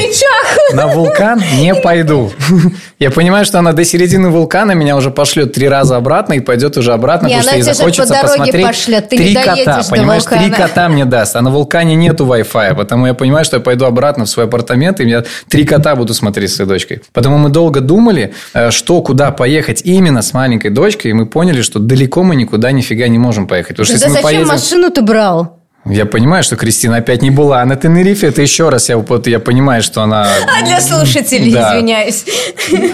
[0.72, 2.32] на вулкан не пойду.
[2.98, 6.76] Я понимаю, что она до середины вулкана меня уже пошлет три раза обратно и пойдет
[6.76, 9.82] уже обратно, Не, потому что ей захочется по посмотреть пошлет, ты три кота.
[9.90, 10.56] Понимаешь, три вулкана.
[10.56, 11.36] кота мне даст.
[11.36, 15.00] А на вулкане нету Wi-Fi, потому я понимаю, что я пойду обратно в свой апартамент,
[15.00, 17.02] и я три кота буду смотреть с своей дочкой.
[17.12, 21.62] Потому мы долго думали, э, что, куда поехать именно с маленькой дочкой, и мы поняли,
[21.62, 23.76] что далеко мы никуда нифига не можем поехать.
[23.76, 24.48] Потому что Да если мы зачем поедем...
[24.48, 25.61] машину ты брал?
[25.84, 28.28] Я понимаю, что Кристина опять не была на Тенерифе.
[28.28, 30.28] Это еще раз я, вот, я понимаю, что она...
[30.60, 31.74] А для слушателей, Да.
[31.76, 32.24] извиняюсь.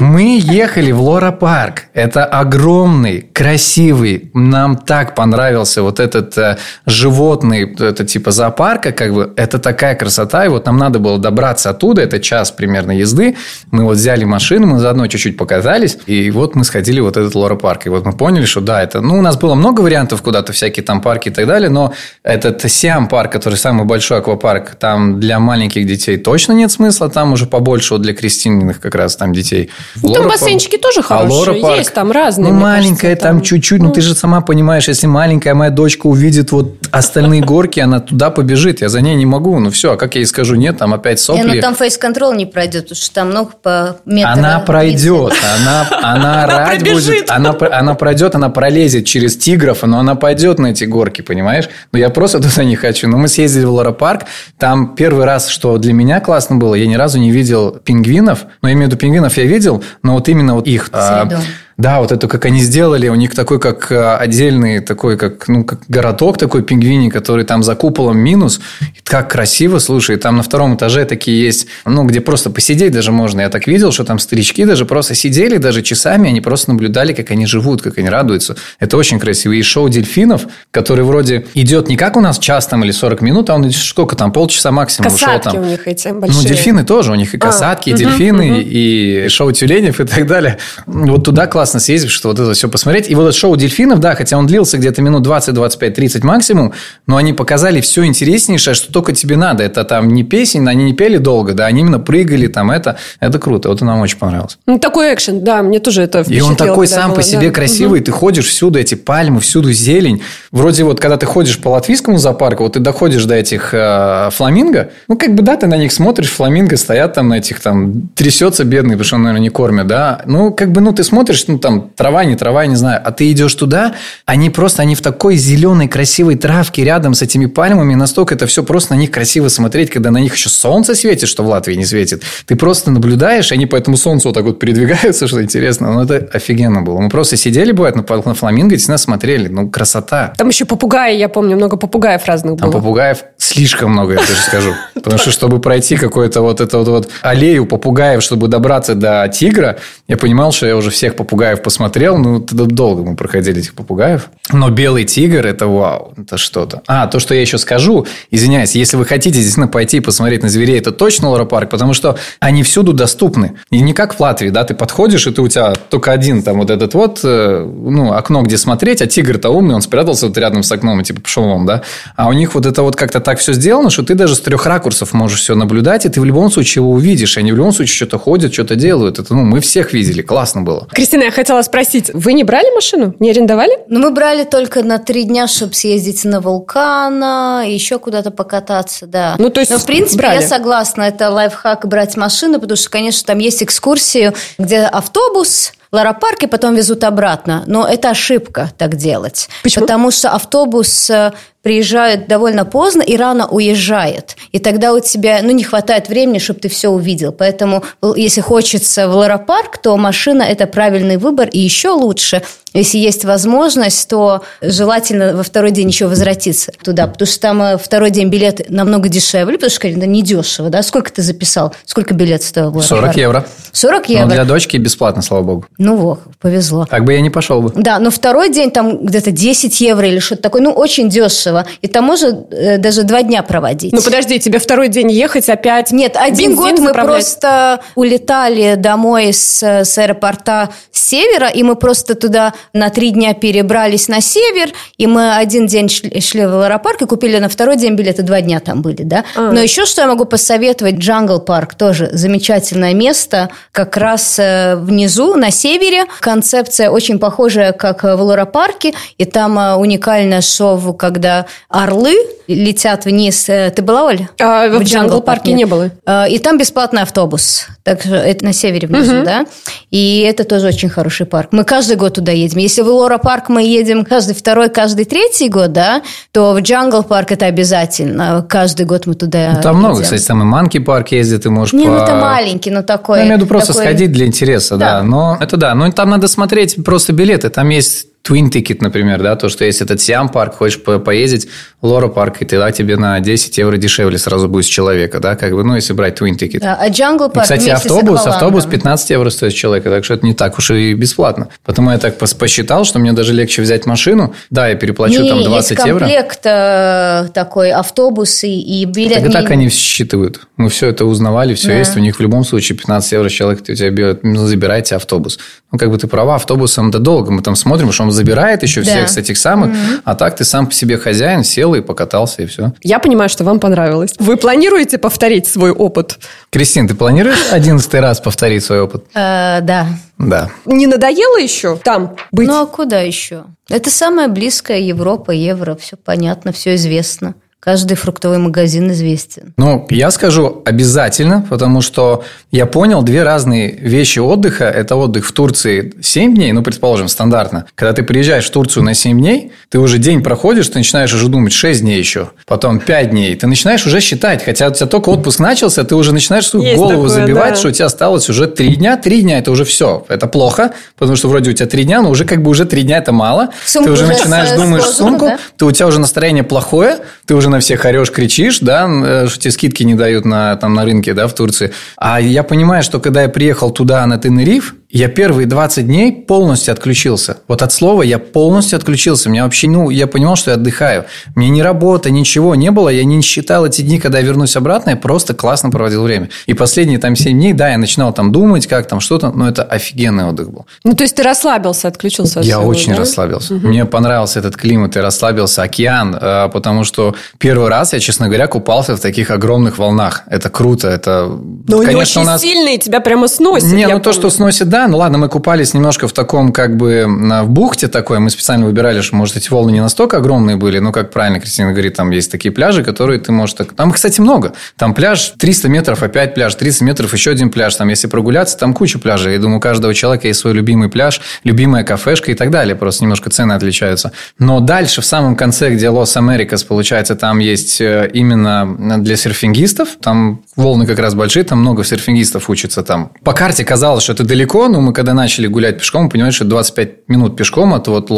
[0.00, 1.84] Мы ехали в Лора Парк.
[1.92, 4.30] Это огромный, красивый.
[4.32, 9.34] Нам так понравился вот этот э, животный, это типа зоопарка, как бы.
[9.36, 10.46] Это такая красота.
[10.46, 12.00] И вот нам надо было добраться оттуда.
[12.00, 13.36] Это час примерно езды.
[13.70, 15.98] Мы вот взяли машину, мы заодно чуть-чуть покатались.
[16.06, 17.86] И вот мы сходили вот этот Лора Парк.
[17.86, 19.02] И вот мы поняли, что да, это...
[19.02, 21.68] Ну, у нас было много вариантов куда-то, всякие там парки и так далее.
[21.68, 27.08] Но этот Siam Park, который самый большой аквапарк, там для маленьких детей точно нет смысла.
[27.08, 29.70] Там уже побольше вот для крестинных как раз там детей.
[29.96, 31.60] Ну, там Парк- бассейнчики тоже а хорошие.
[31.60, 31.78] Парк?
[31.78, 32.52] Есть там разные.
[32.52, 33.82] Ну, маленькая кажется, там чуть-чуть.
[33.82, 38.30] Ну, ты же сама понимаешь, если маленькая моя дочка увидит вот остальные горки, она туда
[38.30, 38.80] побежит.
[38.80, 39.58] Я за ней не могу.
[39.58, 41.54] Ну, все, а как я ей скажу нет, там опять Не, сопли.
[41.56, 44.32] ну там фейс-контрол не пройдет, потому что там много по метру.
[44.32, 46.92] Она пройдет, она, она пробежит.
[46.94, 51.68] будет, она, она пройдет, она пролезет через тигров, но она пойдет на эти горки, понимаешь?
[51.92, 53.08] Но я просто туда не хочу.
[53.08, 54.26] Но мы съездили в Loro Park,
[54.58, 58.68] там первый раз, что для меня классно было, я ни разу не видел пингвинов, но
[58.68, 60.90] я имею в виду пингвинов я видел, но вот именно вот их...
[60.92, 61.42] а, Среду.
[61.78, 65.62] Да, вот это как они сделали, у них такой как а, отдельный такой как ну
[65.62, 70.42] как городок такой пингвини, который там за куполом минус, и как красиво, слушай, там на
[70.42, 73.42] втором этаже такие есть, ну где просто посидеть даже можно.
[73.42, 77.30] Я так видел, что там старички даже просто сидели даже часами, они просто наблюдали, как
[77.30, 78.56] они живут, как они радуются.
[78.80, 79.52] Это очень красиво.
[79.52, 83.50] И шоу дельфинов, который вроде идет не как у нас час там или 40 минут,
[83.50, 85.62] а он сколько там полчаса максимум шоу Касатки там.
[85.62, 86.42] у них эти большие.
[86.42, 87.12] Ну, дельфины тоже.
[87.12, 90.58] У них и касатки, и мгм, дельфины, и шоу тюленев и так далее.
[90.86, 93.10] Вот туда классно классно съездить, что вот это все посмотреть.
[93.10, 96.72] И вот это шоу дельфинов, да, хотя он длился где-то минут 20, 25, 30 максимум,
[97.06, 99.62] но они показали все интереснейшее, что только тебе надо.
[99.64, 103.38] Это там не песень, они не пели долго, да, они именно прыгали там, это, это
[103.38, 103.68] круто.
[103.68, 104.56] Вот это нам очень понравилось.
[104.66, 107.52] Ну, такой экшен, да, мне тоже это И он такой сам было, по себе да.
[107.52, 110.22] красивый, ты ходишь всюду, эти пальмы, всюду зелень.
[110.50, 114.90] Вроде вот, когда ты ходишь по латвийскому зоопарку, вот ты доходишь до этих э, фламинго,
[115.06, 118.64] ну, как бы, да, ты на них смотришь, фламинго стоят там на этих, там, трясется
[118.64, 120.22] бедный, потому что он, наверное, не кормят, да.
[120.24, 123.30] Ну, как бы, ну, ты смотришь, ну, там, трава, не трава, не знаю, а ты
[123.30, 123.94] идешь туда,
[124.24, 128.62] они просто, они в такой зеленой, красивой травке рядом с этими пальмами, настолько это все
[128.62, 131.84] просто на них красиво смотреть, когда на них еще солнце светит, что в Латвии не
[131.84, 132.22] светит.
[132.46, 135.92] Ты просто наблюдаешь, они по этому солнцу вот так вот передвигаются, что интересно.
[135.92, 137.00] Ну, это офигенно было.
[137.00, 139.48] Мы просто сидели, бывает, на, на фламинго, и нас смотрели.
[139.48, 140.32] Ну, красота.
[140.36, 142.80] Там еще попугаи, я помню, много попугаев разных Там было.
[142.80, 144.74] попугаев слишком много, я даже скажу.
[144.94, 150.16] Потому что, чтобы пройти какую-то вот эту вот аллею попугаев, чтобы добраться до тигра, я
[150.16, 152.18] понимал, что я уже всех попугаев посмотрел.
[152.18, 154.28] Ну, долго мы проходили этих попугаев.
[154.52, 156.82] Но белый тигр– это вау, это что-то.
[156.86, 160.48] А, то, что я еще скажу, извиняюсь, если вы хотите действительно пойти и посмотреть на
[160.48, 163.54] зверей, это точно лоропарк, потому что они всюду доступны.
[163.70, 166.58] И не как в Латвии, да, ты подходишь, и ты у тебя только один там
[166.58, 170.62] вот этот вот, э, ну, окно, где смотреть, а тигр-то умный, он спрятался вот рядом
[170.62, 171.82] с окном и типа пошел он, да.
[172.16, 174.66] А у них вот это вот как-то так все сделано, что ты даже с трех
[174.66, 177.36] ракурсов можешь все наблюдать, и ты в любом случае его увидишь.
[177.38, 179.18] Они в любом случае что-то ходят, что-то делают.
[179.18, 180.86] Это, ну, мы всех видели, классно было.
[180.92, 183.14] Кристина, я хотела спросить, вы не брали машину?
[183.20, 183.70] Не арендовали?
[183.86, 189.36] Ну, мы брали только на три дня, чтобы съездить на вулкана, еще куда-то покататься, да.
[189.38, 190.42] Ну, то есть Но, в принципе, брали.
[190.42, 196.42] я согласна, это лайфхак брать машину, потому что, конечно, там есть экскурсии, где автобус, Ларопарк
[196.42, 197.64] и потом везут обратно.
[197.66, 199.48] Но это ошибка так делать.
[199.62, 199.84] Почему?
[199.84, 201.32] Потому что автобус э,
[201.62, 204.36] приезжает довольно поздно и рано уезжает.
[204.52, 207.32] И тогда у тебя ну, не хватает времени, чтобы ты все увидел.
[207.32, 211.48] Поэтому, л- если хочется в Ларопарк, то машина– это правильный выбор.
[211.48, 212.42] И еще лучше,
[212.74, 217.06] если есть возможность, то желательно во второй день еще возвратиться туда.
[217.06, 220.68] Потому что там э, второй день билеты намного дешевле, потому что это недешево.
[220.68, 220.82] Да?
[220.82, 221.74] Сколько ты записал?
[221.84, 222.70] Сколько билет стоил?
[222.70, 223.16] в 40 Ларопарк?
[223.16, 223.46] евро.
[223.72, 224.34] 40 Но евро?
[224.34, 225.66] для дочки бесплатно, слава богу.
[225.78, 226.86] Ну вот, повезло.
[226.86, 227.72] Так бы я не пошел бы.
[227.74, 231.66] Да, но второй день там где-то 10 евро или что-то такое, ну, очень дешево.
[231.80, 233.92] И там можно э, даже два дня проводить.
[233.92, 235.90] Ну, подожди, тебе второй день ехать опять?
[235.92, 237.16] Нет, один бензин год мы заправлять?
[237.16, 243.34] просто улетали домой с, с аэропорта с севера, и мы просто туда на три дня
[243.34, 247.48] перебрались на север, и мы один день шли, шли в Loro Park и купили на
[247.48, 249.24] второй день билеты, два дня там были, да.
[249.34, 249.50] А.
[249.52, 255.34] Но еще что я могу посоветовать, Jungle Park тоже замечательное место, как раз э, внизу,
[255.34, 256.04] на севере.
[256.20, 262.14] Концепция очень похожая, как в Loro Park е, и там э, уникальное шоу, когда орлы
[262.46, 263.48] летят вниз.
[263.48, 264.26] Э, Ты была, Оль?
[264.40, 265.90] А, в В Jungle Park е не было.
[266.28, 267.66] И там бесплатный автобус.
[267.82, 269.46] Так что это на севере внизу, да?
[269.90, 271.48] И это тоже очень хороший парк.
[271.52, 272.58] Мы каждый год туда едем.
[272.58, 277.02] Если в Loro Park мы едем каждый второй, каждый третий год, да, то в Jungle
[277.02, 278.44] Park это обязательно.
[278.48, 280.04] Каждый год мы туда Ну, там много, едем.
[280.04, 281.90] кстати, там и Monkey Park ездит, ты можешь Не, по...
[281.92, 283.18] ну это маленький, но такой.
[283.18, 284.98] Ну, я имею в виду просто такой- сходить для интереса, да.
[284.98, 285.02] Да.
[285.02, 285.74] Но это да.
[285.74, 287.48] Но там надо смотреть просто билеты.
[287.50, 291.48] Там есть Twin Ticket, например, да, то, что есть этот Siam Park, хочешь по- поездить,
[291.80, 295.52] Loro Park, и тогда тебе на 10 евро дешевле сразу будет с человека, да, как
[295.54, 296.60] бы, ну, если брать Twin Ticket.
[296.60, 300.14] Да, а Jungle И, парк кстати, автобус, автобус 15 евро стоит с человека, так что
[300.14, 301.48] это не так уж и бесплатно.
[301.64, 304.34] Потому я так пос- посчитал, что мне даже легче взять машину.
[304.50, 306.00] Да, я переплачу Не, там есть 20 евро.
[306.00, 309.14] комплект э, такой, автобусы и билет.
[309.22, 310.40] Так и так они считывают.
[310.56, 311.74] Мы все это узнавали, все Да.
[311.78, 311.96] есть.
[311.96, 315.38] У них в любом случае 15 евро человек у тебя берет, забирайте автобус.
[315.72, 317.30] Ну, как бы ты права, автобусом да долго.
[317.30, 318.90] Мы там смотрим, что он забирает еще Да.
[318.90, 319.76] всех с этих самых.
[320.04, 322.72] А так ты сам по себе хозяин, сел и покатался, и все.
[322.82, 324.14] Я понимаю, что вам понравилось.
[324.18, 326.18] Вы планируете повторить свой опыт?
[326.50, 329.04] Кристин, ты планируешь одиннадцатый раз повторить свой опыт?
[329.14, 329.86] Э, да.
[330.18, 330.50] Да.
[330.64, 332.48] Не надоело еще там быть?
[332.48, 333.44] Ну а куда еще?
[333.68, 337.34] Это самая близкая Европа, евро, все понятно, все известно.
[337.60, 339.52] Каждый фруктовый магазин известен.
[339.56, 344.64] Ну, я скажу обязательно, потому что я понял две разные вещи отдыха.
[344.64, 347.66] Это отдых в Турции 7 дней, ну, предположим, стандартно.
[347.74, 351.28] Когда ты приезжаешь в Турцию на 7 дней, ты уже день проходишь, ты начинаешь уже
[351.28, 353.34] думать 6 дней еще, потом 5 дней.
[353.34, 356.78] Ты начинаешь уже считать, хотя у тебя только отпуск начался, ты уже начинаешь свою Есть
[356.78, 357.56] голову такое, забивать, да.
[357.56, 358.96] что у тебя осталось уже 3 дня.
[358.96, 360.06] 3 дня– это уже все.
[360.08, 362.82] Это плохо, потому что вроде у тебя 3 дня, но уже как бы уже 3
[362.82, 363.48] дня– это мало.
[363.66, 365.38] Сумку ты уже уже начинаешь думаешь сложила, сумку, да?
[365.56, 369.40] ты, у тебя уже настроение плохое, ты уже на всех орешь, кричишь, да, э, что
[369.40, 371.72] тебе скидки не дают на, там, на рынке, да, в Турции.
[371.96, 376.72] А я понимаю, что когда я приехал туда, на Тенериф, Я первые 20 дней полностью
[376.72, 377.38] отключился.
[377.46, 379.28] Вот от слова я полностью отключился.
[379.28, 381.04] Мне вообще, ну, я понимал, что я отдыхаю.
[381.34, 382.88] Мне ни работы, ничего не было.
[382.88, 384.90] Я не считал эти дни, когда я вернусь обратно.
[384.90, 386.30] Я просто классно проводил время.
[386.46, 389.62] И последние там 7 дней, да, я начинал там думать, как там что-то, но это
[389.62, 390.64] офигенный отдых был.
[390.84, 393.00] Ну, то есть ты расслабился, отключился от Я всего, очень да?
[393.00, 393.54] расслабился.
[393.54, 398.46] Мне понравился этот климат и расслабился океан, э, потому что первый раз я, честно говоря,
[398.46, 400.22] купался в таких огромных волнах.
[400.28, 401.26] Это круто, это...
[401.68, 403.70] Но они Конечно, очень у нас- сильные, тебя прямо сносят.
[403.70, 404.34] Не, ну то, что помню.
[404.36, 404.77] сносит, да.
[404.86, 408.18] Ну ладно, мы купались немножко в таком, как бы, в бухте такой.
[408.20, 410.78] Мы специально выбирали, что, может, эти волны не настолько огромные были.
[410.78, 413.54] Но, как правильно Кристина говорит, там есть такие пляжи, которые ты можешь...
[413.54, 414.52] так- Там, кстати, много.
[414.76, 417.74] Там пляж 300 метров, опять пляж, 300 метров, еще один пляж.
[417.74, 419.32] Там, если прогуляться, там куча пляжей.
[419.34, 422.76] Я думаю, у каждого человека есть свой любимый пляж, любимая кафешка и так далее.
[422.76, 424.12] Просто немножко цены отличаются.
[424.38, 429.88] Но дальше, в самом конце, где Лос-Америкас, получается, там есть э, именно для серфингистов.
[430.00, 433.10] Там волны как раз большие, там много серфингистов учатся там.
[433.24, 436.44] По карте казалось, что это далеко, но мы когда начали гулять пешком, мы понимали, что
[436.44, 438.08] 25 минут пешком от вот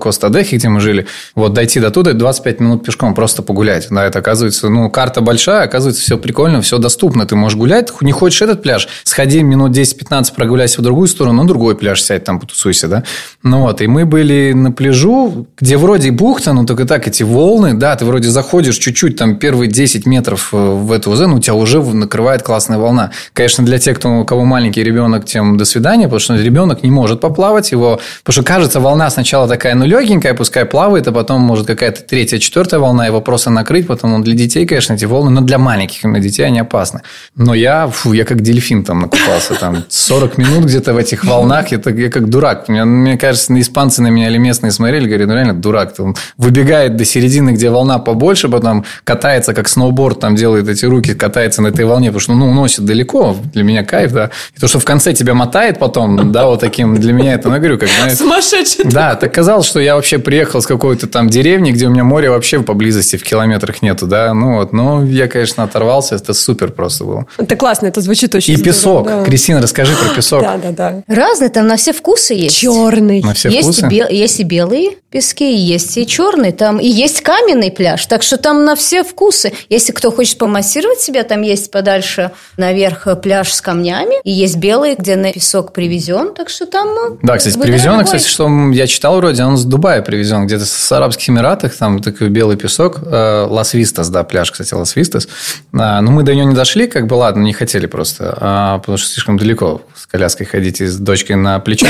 [0.00, 3.88] Коста-Дехи, где мы жили, вот дойти до туда 25 минут пешком просто погулять.
[3.90, 7.26] Да, это оказывается, ну, карта большая, оказывается, все прикольно, все доступно.
[7.26, 11.48] Ты можешь гулять, не хочешь этот пляж, сходи минут 10-15, прогуляйся в другую сторону, на
[11.48, 13.04] другой пляж сядь, там потусуйся, да.
[13.42, 17.74] Ну вот, и мы были на пляжу, где вроде бухта, но только так эти волны,
[17.74, 21.54] да, ты вроде заходишь чуть-чуть, там первые 10 метров э, в эту зону, у тебя
[21.54, 23.10] уже накрывает классная волна.
[23.32, 26.90] Конечно, для тех, кто, у кого маленький ребенок, тем до свидания, потому что ребенок не
[26.90, 31.40] может поплавать его, потому что кажется, волна сначала такая, ну, легенькая, пускай плавает, а потом
[31.40, 35.30] может какая-то третья, четвертая волна его просто накрыть, потом он для детей, конечно, эти волны,
[35.30, 37.02] но для маленьких именно детей они опасны.
[37.36, 41.68] Но я, фу, я как дельфин там накупался, там 40 минут где-то в этих волнах,
[41.72, 42.68] я, я как дурак.
[42.68, 45.94] Мне, мне кажется, испанцы на меня или местные смотрели, говорят, ну реально дурак.
[45.98, 51.14] Он выбегает до середины, где волна побольше, потом катается как сноуборд, там делает эти руки,
[51.14, 53.36] катается на этой волне, потому что ну, уносит далеко.
[53.52, 54.30] Для меня кайф, да.
[54.56, 57.56] И то, что в конце тебя мотает потом, да, вот таким, для меня это, ну,
[57.56, 58.84] говорю, как, знаешь, Сумасшедший.
[58.84, 62.30] да, так казалось, что я вообще приехал с какой-то там деревни, где у меня море
[62.30, 67.04] вообще поблизости в километрах нету, да, ну вот, но я, конечно, оторвался, это супер просто
[67.04, 67.26] было.
[67.36, 69.06] Это классно, это звучит очень И здорово, песок.
[69.06, 69.24] да.
[69.24, 70.42] Кристина, расскажи про песок.
[70.42, 71.02] Да, да, да.
[71.08, 72.56] Разные, там на все вкусы есть.
[72.56, 73.20] Черный.
[73.22, 73.86] На все есть, вкусы?
[73.86, 78.06] И бел- есть и белые пески, и есть и черные, там и есть каменный пляж,
[78.06, 79.52] так что там на все вкусы.
[79.68, 84.94] Если кто хочет помассировать себя, там есть подальше наверх пляж с камнями, и есть белый,
[84.94, 86.88] где на песок привезен, так что там...
[86.88, 88.04] э, Да, кстати, привезенный, любой.
[88.06, 92.28] кстати, что я читал вроде, он с Дубая привезен, где-то с Арабских Эмиратах, там такой
[92.30, 95.28] белый песок, э, Las Vistas, да, пляж, кстати, Las Vistas.
[95.74, 98.96] А, Но мы до него не дошли, как бы, ладно, не хотели просто, а, потому
[98.98, 101.88] что слишком далеко с коляской ходить и с дочкой на плече.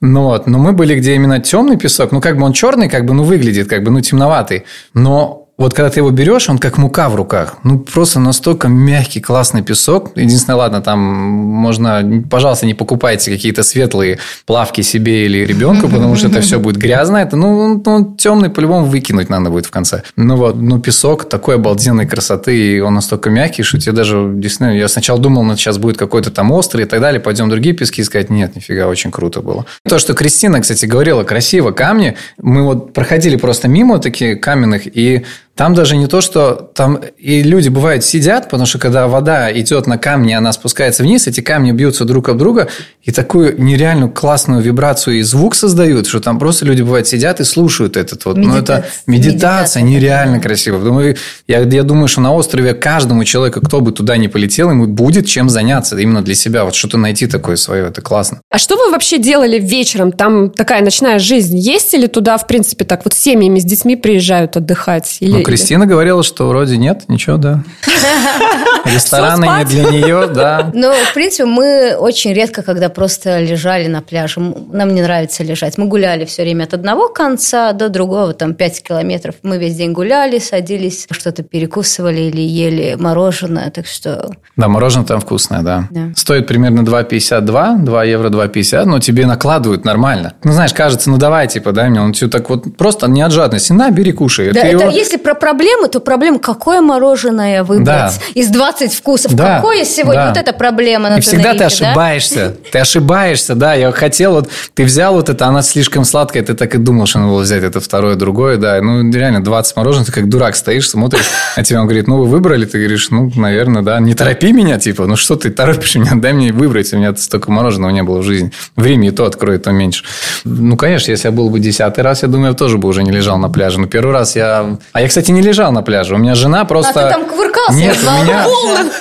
[0.00, 3.04] Ну вот, но мы были, где именно темный песок, ну, как бы он черный, как
[3.04, 6.78] бы, ну, выглядит, как бы, ну, темноватый, но вот когда ты его берешь, он как
[6.78, 7.56] мука в руках.
[7.64, 10.12] Ну, просто настолько мягкий, классный песок.
[10.14, 12.22] Единственное, ладно, там можно...
[12.30, 17.16] Пожалуйста, не покупайте какие-то светлые плавки себе или ребенку, потому что это все будет грязно.
[17.16, 20.04] Это, ну, он темный, по-любому выкинуть надо будет в конце.
[20.14, 24.40] Ну, вот, ну, песок такой обалденной красоты, и он настолько мягкий, что тебе даже...
[24.60, 28.02] Я сначала думал, ну, сейчас будет какой-то там острый и так далее, пойдем другие пески
[28.02, 28.30] искать.
[28.30, 29.66] Нет, нифига, очень круто было.
[29.88, 32.16] То, что Кристина, кстати, говорила, красиво, камни.
[32.40, 35.24] Мы вот проходили просто мимо таких каменных, и
[35.58, 39.88] там даже не то, что там и люди бывают сидят, потому что когда вода идет
[39.88, 42.68] на камни, она спускается вниз, эти камни бьются друг об друга,
[43.02, 47.44] и такую нереальную классную вибрацию и звук создают, что там просто люди бывают сидят и
[47.44, 48.36] слушают этот вот.
[48.36, 49.02] Ну, это Медитация.
[49.06, 50.42] медитация, Медитация, нереально да.
[50.42, 50.78] красиво.
[50.78, 51.16] Думаю,
[51.48, 55.26] я, я думаю, что на острове каждому человеку, кто бы туда не полетел, ему будет
[55.26, 56.64] чем заняться именно для себя.
[56.66, 58.42] Вот что-то найти такое свое, это классно.
[58.48, 60.12] А что вы вообще делали вечером?
[60.12, 64.56] Там такая ночная жизнь есть или туда, в принципе, так вот семьями с детьми приезжают
[64.56, 65.16] отдыхать?
[65.18, 67.62] Или, Ну, или- Кристина говорила, что вроде нет, ничего, да.
[68.84, 70.70] Рестораны не для нее, да.
[70.72, 75.78] Ну, в принципе, мы очень редко, когда просто лежали на пляже, нам не нравится лежать.
[75.78, 79.34] Мы гуляли все время от одного конца до другого, там 5 километров.
[79.42, 84.30] Мы весь день гуляли, садились, что-то перекусывали или ели мороженое, так что...
[84.56, 85.88] Да, мороженое там вкусное, да.
[85.90, 86.12] Да.
[86.16, 90.34] Стоит примерно 2,52, 2 евро 2,50, но тебе накладывают нормально.
[90.44, 92.00] Ну, знаешь, кажется, ну давай, типа, дай мне.
[92.00, 93.72] Он тебе так вот просто не от жадности.
[93.72, 94.52] На, бери, кушай.
[94.52, 98.12] Да, это его- если про проблемы, то проблема, какое мороженое выбрать Да.
[98.34, 99.34] из 20 вкусов.
[99.34, 100.22] Да, Какое сегодня?
[100.22, 100.28] да.
[100.28, 101.88] Вот это проблема на И всегда ты Тенерифе, да?
[101.90, 102.56] ошибаешься.
[102.72, 103.74] Ты ошибаешься, да.
[103.74, 107.18] Я хотел, вот ты взял вот это, она слишком сладкая, ты так и думал, что
[107.20, 108.80] надо было взять это второе, другое, да.
[108.82, 111.24] Ну, реально, 20 мороженых, ты как дурак стоишь, смотришь,
[111.56, 113.98] а тебе он говорит, ну, вы выбрали, ты говоришь, ну, наверное, да.
[114.00, 117.50] Не торопи меня, типа, ну, что ты торопишь меня, дай мне выбрать, у меня столько
[117.50, 118.52] мороженого не было в жизни.
[118.76, 120.04] В Риме и то откроет, то меньше.
[120.44, 123.10] Ну, конечно, если я был бы десятый раз, я думаю, я тоже бы уже не
[123.10, 123.80] лежал на пляже.
[123.80, 124.76] Но первый раз я...
[124.92, 126.14] А я, кстати, не лежал на пляже.
[126.14, 127.00] У меня жена просто...
[127.00, 128.46] А ты там кувыркался Нет, у меня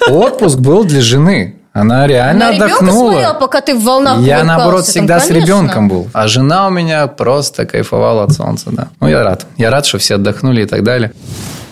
[0.10, 1.56] отпуск был для жены.
[1.74, 3.12] Она реально На ребенка отдохнула.
[3.12, 5.46] смотрела, пока ты в волнах Я, кувыркался наоборот, там, всегда с конечно.
[5.46, 6.08] ребенком был.
[6.12, 8.88] А жена у меня просто кайфовала от солнца, да.
[9.00, 9.46] Ну, я рад.
[9.58, 11.12] Я рад, что все отдохнули и так далее.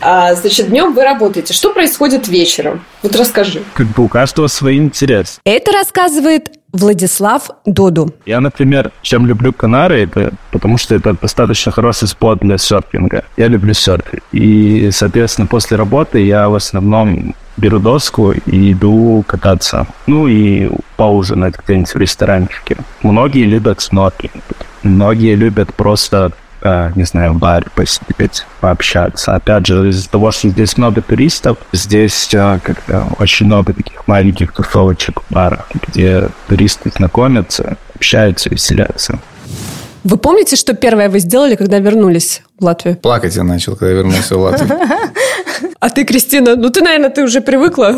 [0.01, 1.53] А, значит, днем вы работаете.
[1.53, 2.83] Что происходит вечером?
[3.01, 3.63] Вот расскажи.
[3.73, 5.39] Как бы у каждого свои интересы.
[5.43, 8.13] Это рассказывает Владислав Доду.
[8.25, 13.23] Я, например, чем люблю Канары, это потому что это достаточно хороший спот для серфинга.
[13.37, 14.23] Я люблю серфить.
[14.31, 19.87] И, соответственно, после работы я в основном беру доску и иду кататься.
[20.07, 22.77] Ну и поужинать где-нибудь в ресторанчике.
[23.03, 24.43] Многие любят снорклинг.
[24.83, 26.31] Многие любят просто
[26.65, 29.35] э, не знаю, в баре посидеть, пообщаться.
[29.35, 34.51] Опять же, из-за того, что здесь много туристов, здесь э, как-то очень много таких маленьких
[34.51, 39.19] тусовочек в барах, где туристы знакомятся, общаются, веселятся.
[40.03, 42.95] Вы помните, что первое вы сделали, когда вернулись в Латвию?
[42.95, 44.79] Плакать я начал, когда вернулся в Латвию.
[45.79, 47.95] А ты, Кристина, ну ты, наверное, ты уже привыкла.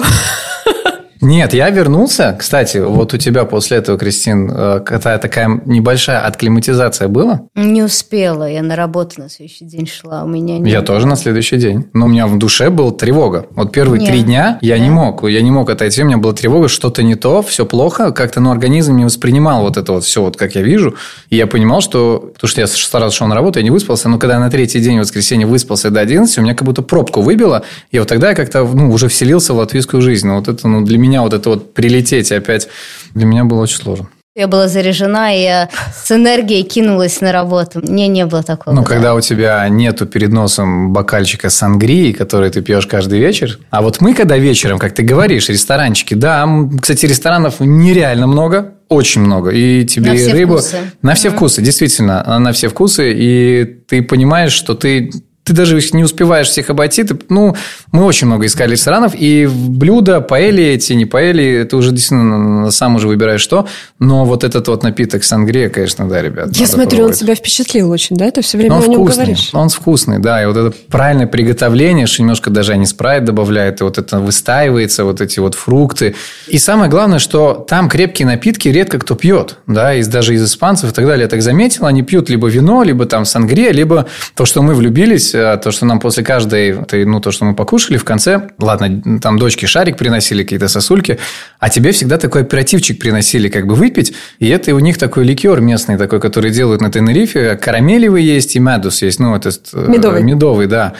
[1.21, 2.35] Нет, я вернулся.
[2.37, 7.41] Кстати, вот у тебя после этого, Кристин, э, какая такая небольшая отклиматизация была?
[7.55, 8.49] Не успела.
[8.49, 10.23] Я на работу на следующий день шла.
[10.23, 10.85] У меня не Я было.
[10.87, 11.85] тоже на следующий день.
[11.93, 13.47] Но у меня в душе была тревога.
[13.51, 14.09] Вот первые Нет.
[14.11, 14.83] три дня я Да.
[14.83, 15.27] не мог.
[15.27, 16.03] Я не мог отойти.
[16.03, 18.11] У меня была тревога, что-то не то, все плохо.
[18.11, 20.95] Как-то, ну, организм не воспринимал вот это вот все, вот как я вижу.
[21.29, 22.31] И я понимал, что...
[22.33, 24.09] Потому что я старался шел на работу, я не выспался.
[24.09, 26.81] Но когда я на третий день, в воскресенье, выспался до 11, у меня как будто
[26.83, 27.63] пробку выбило.
[27.91, 30.27] И вот тогда я как-то, ну, уже вселился в латвийскую жизнь.
[30.27, 32.67] Но вот это, ну, для меня вот это вот прилететь и опять...
[33.13, 34.09] Для меня было очень сложно.
[34.37, 37.81] Я была заряжена, и я с энергией кинулась на работу.
[37.81, 38.75] Мне не было такого.
[38.75, 38.87] Ну, да.
[38.87, 43.57] когда у тебя нету перед носом бокальчика сангрии, который ты пьешь каждый вечер.
[43.71, 46.47] А вот мы, когда вечером, как ты говоришь, ресторанчики, да,
[46.79, 49.49] кстати, ресторанов нереально много, очень много.
[49.49, 50.57] И тебе На все рыбу...
[50.57, 50.77] вкусы.
[51.01, 53.13] На все вкусы, действительно, на все вкусы.
[53.15, 55.11] И ты понимаешь, что ты...
[55.47, 57.03] Ты даже не успеваешь всех обойти.
[57.03, 57.55] Ты, ну,
[57.93, 62.95] мы очень много искали ресторанов, и блюда, паэли эти, не паэли, ты уже действительно сам
[62.95, 63.65] уже выбираешь что.
[63.97, 66.49] Но вот этот вот напиток сангрия, конечно, да, ребят.
[66.51, 67.19] Я смотрю, он пробовать.
[67.19, 68.29] тебя впечатлил очень, да?
[68.29, 69.23] Ты все время Но он о нем вкусный.
[69.23, 69.49] говоришь.
[69.53, 70.43] Он вкусный, да.
[70.43, 75.05] И вот это правильное приготовление, что немножко даже они спрайт добавляют, и вот это выстаивается,
[75.05, 76.15] вот эти вот фрукты.
[76.47, 80.91] И самое главное, что там крепкие напитки редко кто пьет, да, из, даже из испанцев
[80.91, 81.23] и так далее.
[81.23, 85.33] Я так заметил, они пьют либо вино, либо там сангрия, либо то, что мы влюбились,
[85.63, 86.75] то, что нам после каждой,
[87.05, 91.19] ну, то, что мы покушали в конце, ладно, там дочки шарик приносили, какие-то сосульки,
[91.59, 95.61] а тебе всегда такой оперативчик приносили, как бы выпить, и это у них такой ликер
[95.61, 100.23] местный такой, который делают на Тенерифе, карамелевый есть и медус есть, ну, это э, Медовый.
[100.23, 100.93] медовый, да.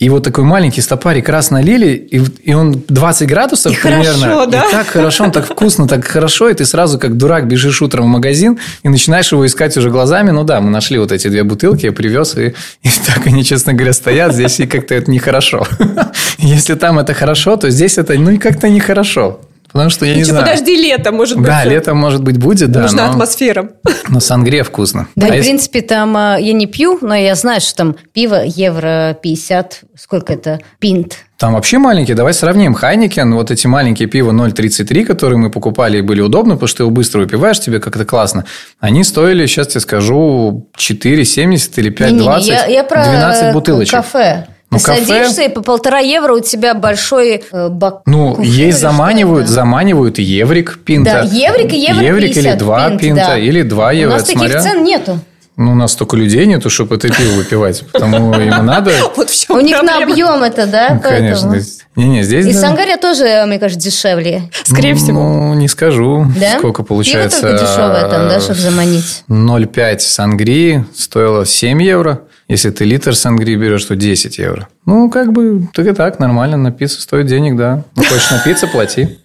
[0.00, 4.18] И вот такой маленький стопарик раз налили, и, и он 20 градусов И примерно.
[4.18, 4.64] хорошо, да?
[4.66, 8.06] И так хорошо, он так вкусно, так хорошо, и ты сразу как дурак бежишь утром
[8.06, 10.30] в магазин и начинаешь его искать уже глазами.
[10.30, 13.74] Ну да, мы нашли вот эти две бутылки, я привез, и, и так они, честно
[13.74, 15.66] говоря, стоят здесь, и как-то это нехорошо.
[16.38, 19.40] Если там это хорошо, то здесь это, ну, и как-то нехорошо.
[19.72, 20.46] Потому что я не Ничего, знаю.
[20.52, 21.46] подожди, лето, может быть.
[21.46, 22.82] Да, летом, может быть, будет, да.
[22.82, 23.70] Нужна но, атмосфера.
[24.08, 25.06] но сангрия вкусно.
[25.16, 27.96] Да, А в если- принципе, там а, я не пью, но я знаю, что там
[28.12, 31.18] пиво евро 50, сколько это, пинт.
[31.38, 32.14] Там вообще маленькие.
[32.16, 32.74] Давай сравним.
[32.74, 36.82] Хайникен, вот эти маленькие пиво 0,33, которые мы покупали и были удобны, потому что ты
[36.82, 38.44] его быстро выпиваешь, тебе как-то классно.
[38.78, 42.10] Они стоили, сейчас тебе скажу, 4,70 или 5,20.
[42.10, 43.94] Не-не-не, я, я про 12 э, бутылочек.
[43.94, 44.46] кафе.
[44.70, 48.02] Ну, Ты кафе- садишься, и по полтора евро у тебя большой э, бак.
[48.06, 49.52] Ну, кувшин есть заманивают, это?
[49.52, 51.10] заманивают и еврик пинта.
[51.10, 53.38] Да, еврик и евро Еврик 50 или 2 пинт, пинта, да.
[53.38, 54.12] или 2 евро.
[54.12, 54.62] У нас это таких смотря.
[54.62, 55.18] цен нету.
[55.56, 57.84] Ну, у нас столько людей нету, чтобы это пиво выпивать.
[57.92, 58.92] Потому им надо...
[59.50, 60.94] У них на объем это, да?
[60.94, 61.00] Ну.
[61.00, 61.54] Конечно.
[61.96, 62.46] Не-не, здесь...
[62.46, 62.60] И да.
[62.60, 64.44] сангария тоже, мне кажется, дешевле.
[64.64, 65.20] Скорее всего.
[65.20, 66.58] Ну, не скажу, Да?
[66.58, 67.40] сколько получается.
[67.40, 69.24] Пиво только дешевое там, да, чтобы заманить.
[69.28, 72.20] 0,5 сангрии стоило 7 евро.
[72.50, 74.66] Если ты литр сангрии берешь, то 10 евро.
[74.84, 76.56] Ну, как бы, так и так, нормально.
[76.56, 77.84] Напиться стоит денег, да.
[77.94, 79.18] Ну, хочешь напиться, плати.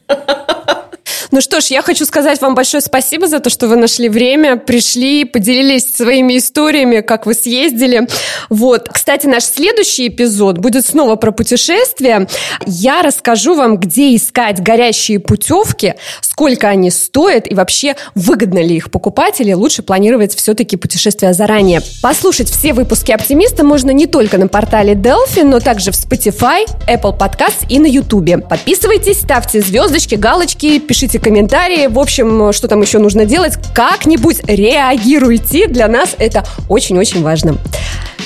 [1.31, 4.57] Ну что ж, я хочу сказать вам большое спасибо за то, что вы нашли время,
[4.57, 8.07] пришли, поделились своими историями, как вы съездили.
[8.49, 8.89] Вот.
[8.91, 12.27] Кстати, наш следующий эпизод будет снова про путешествия.
[12.65, 18.91] Я расскажу вам, где искать горящие путевки, сколько они стоят и вообще выгодно ли их
[18.91, 21.81] покупать или лучше планировать все-таки путешествия заранее.
[22.01, 27.17] Послушать все выпуски «Оптимиста» можно не только на портале Delphi, но также в Spotify, Apple
[27.17, 28.47] Podcasts и на YouTube.
[28.47, 31.87] Подписывайтесь, ставьте звездочки, галочки, пишите комментарии.
[31.87, 33.53] В общем, что там еще нужно делать?
[33.73, 35.67] Как-нибудь реагируйте.
[35.67, 37.57] Для нас это очень-очень важно.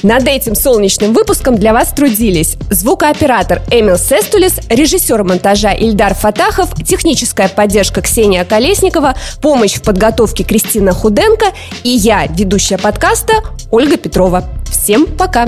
[0.03, 7.49] Над этим солнечным выпуском для вас трудились звукооператор Эмил Сестулис, режиссер монтажа Ильдар Фатахов, техническая
[7.49, 11.47] поддержка Ксения Колесникова, помощь в подготовке Кристина Худенко
[11.83, 13.33] и я, ведущая подкаста
[13.71, 14.45] Ольга Петрова.
[14.71, 15.47] Всем пока!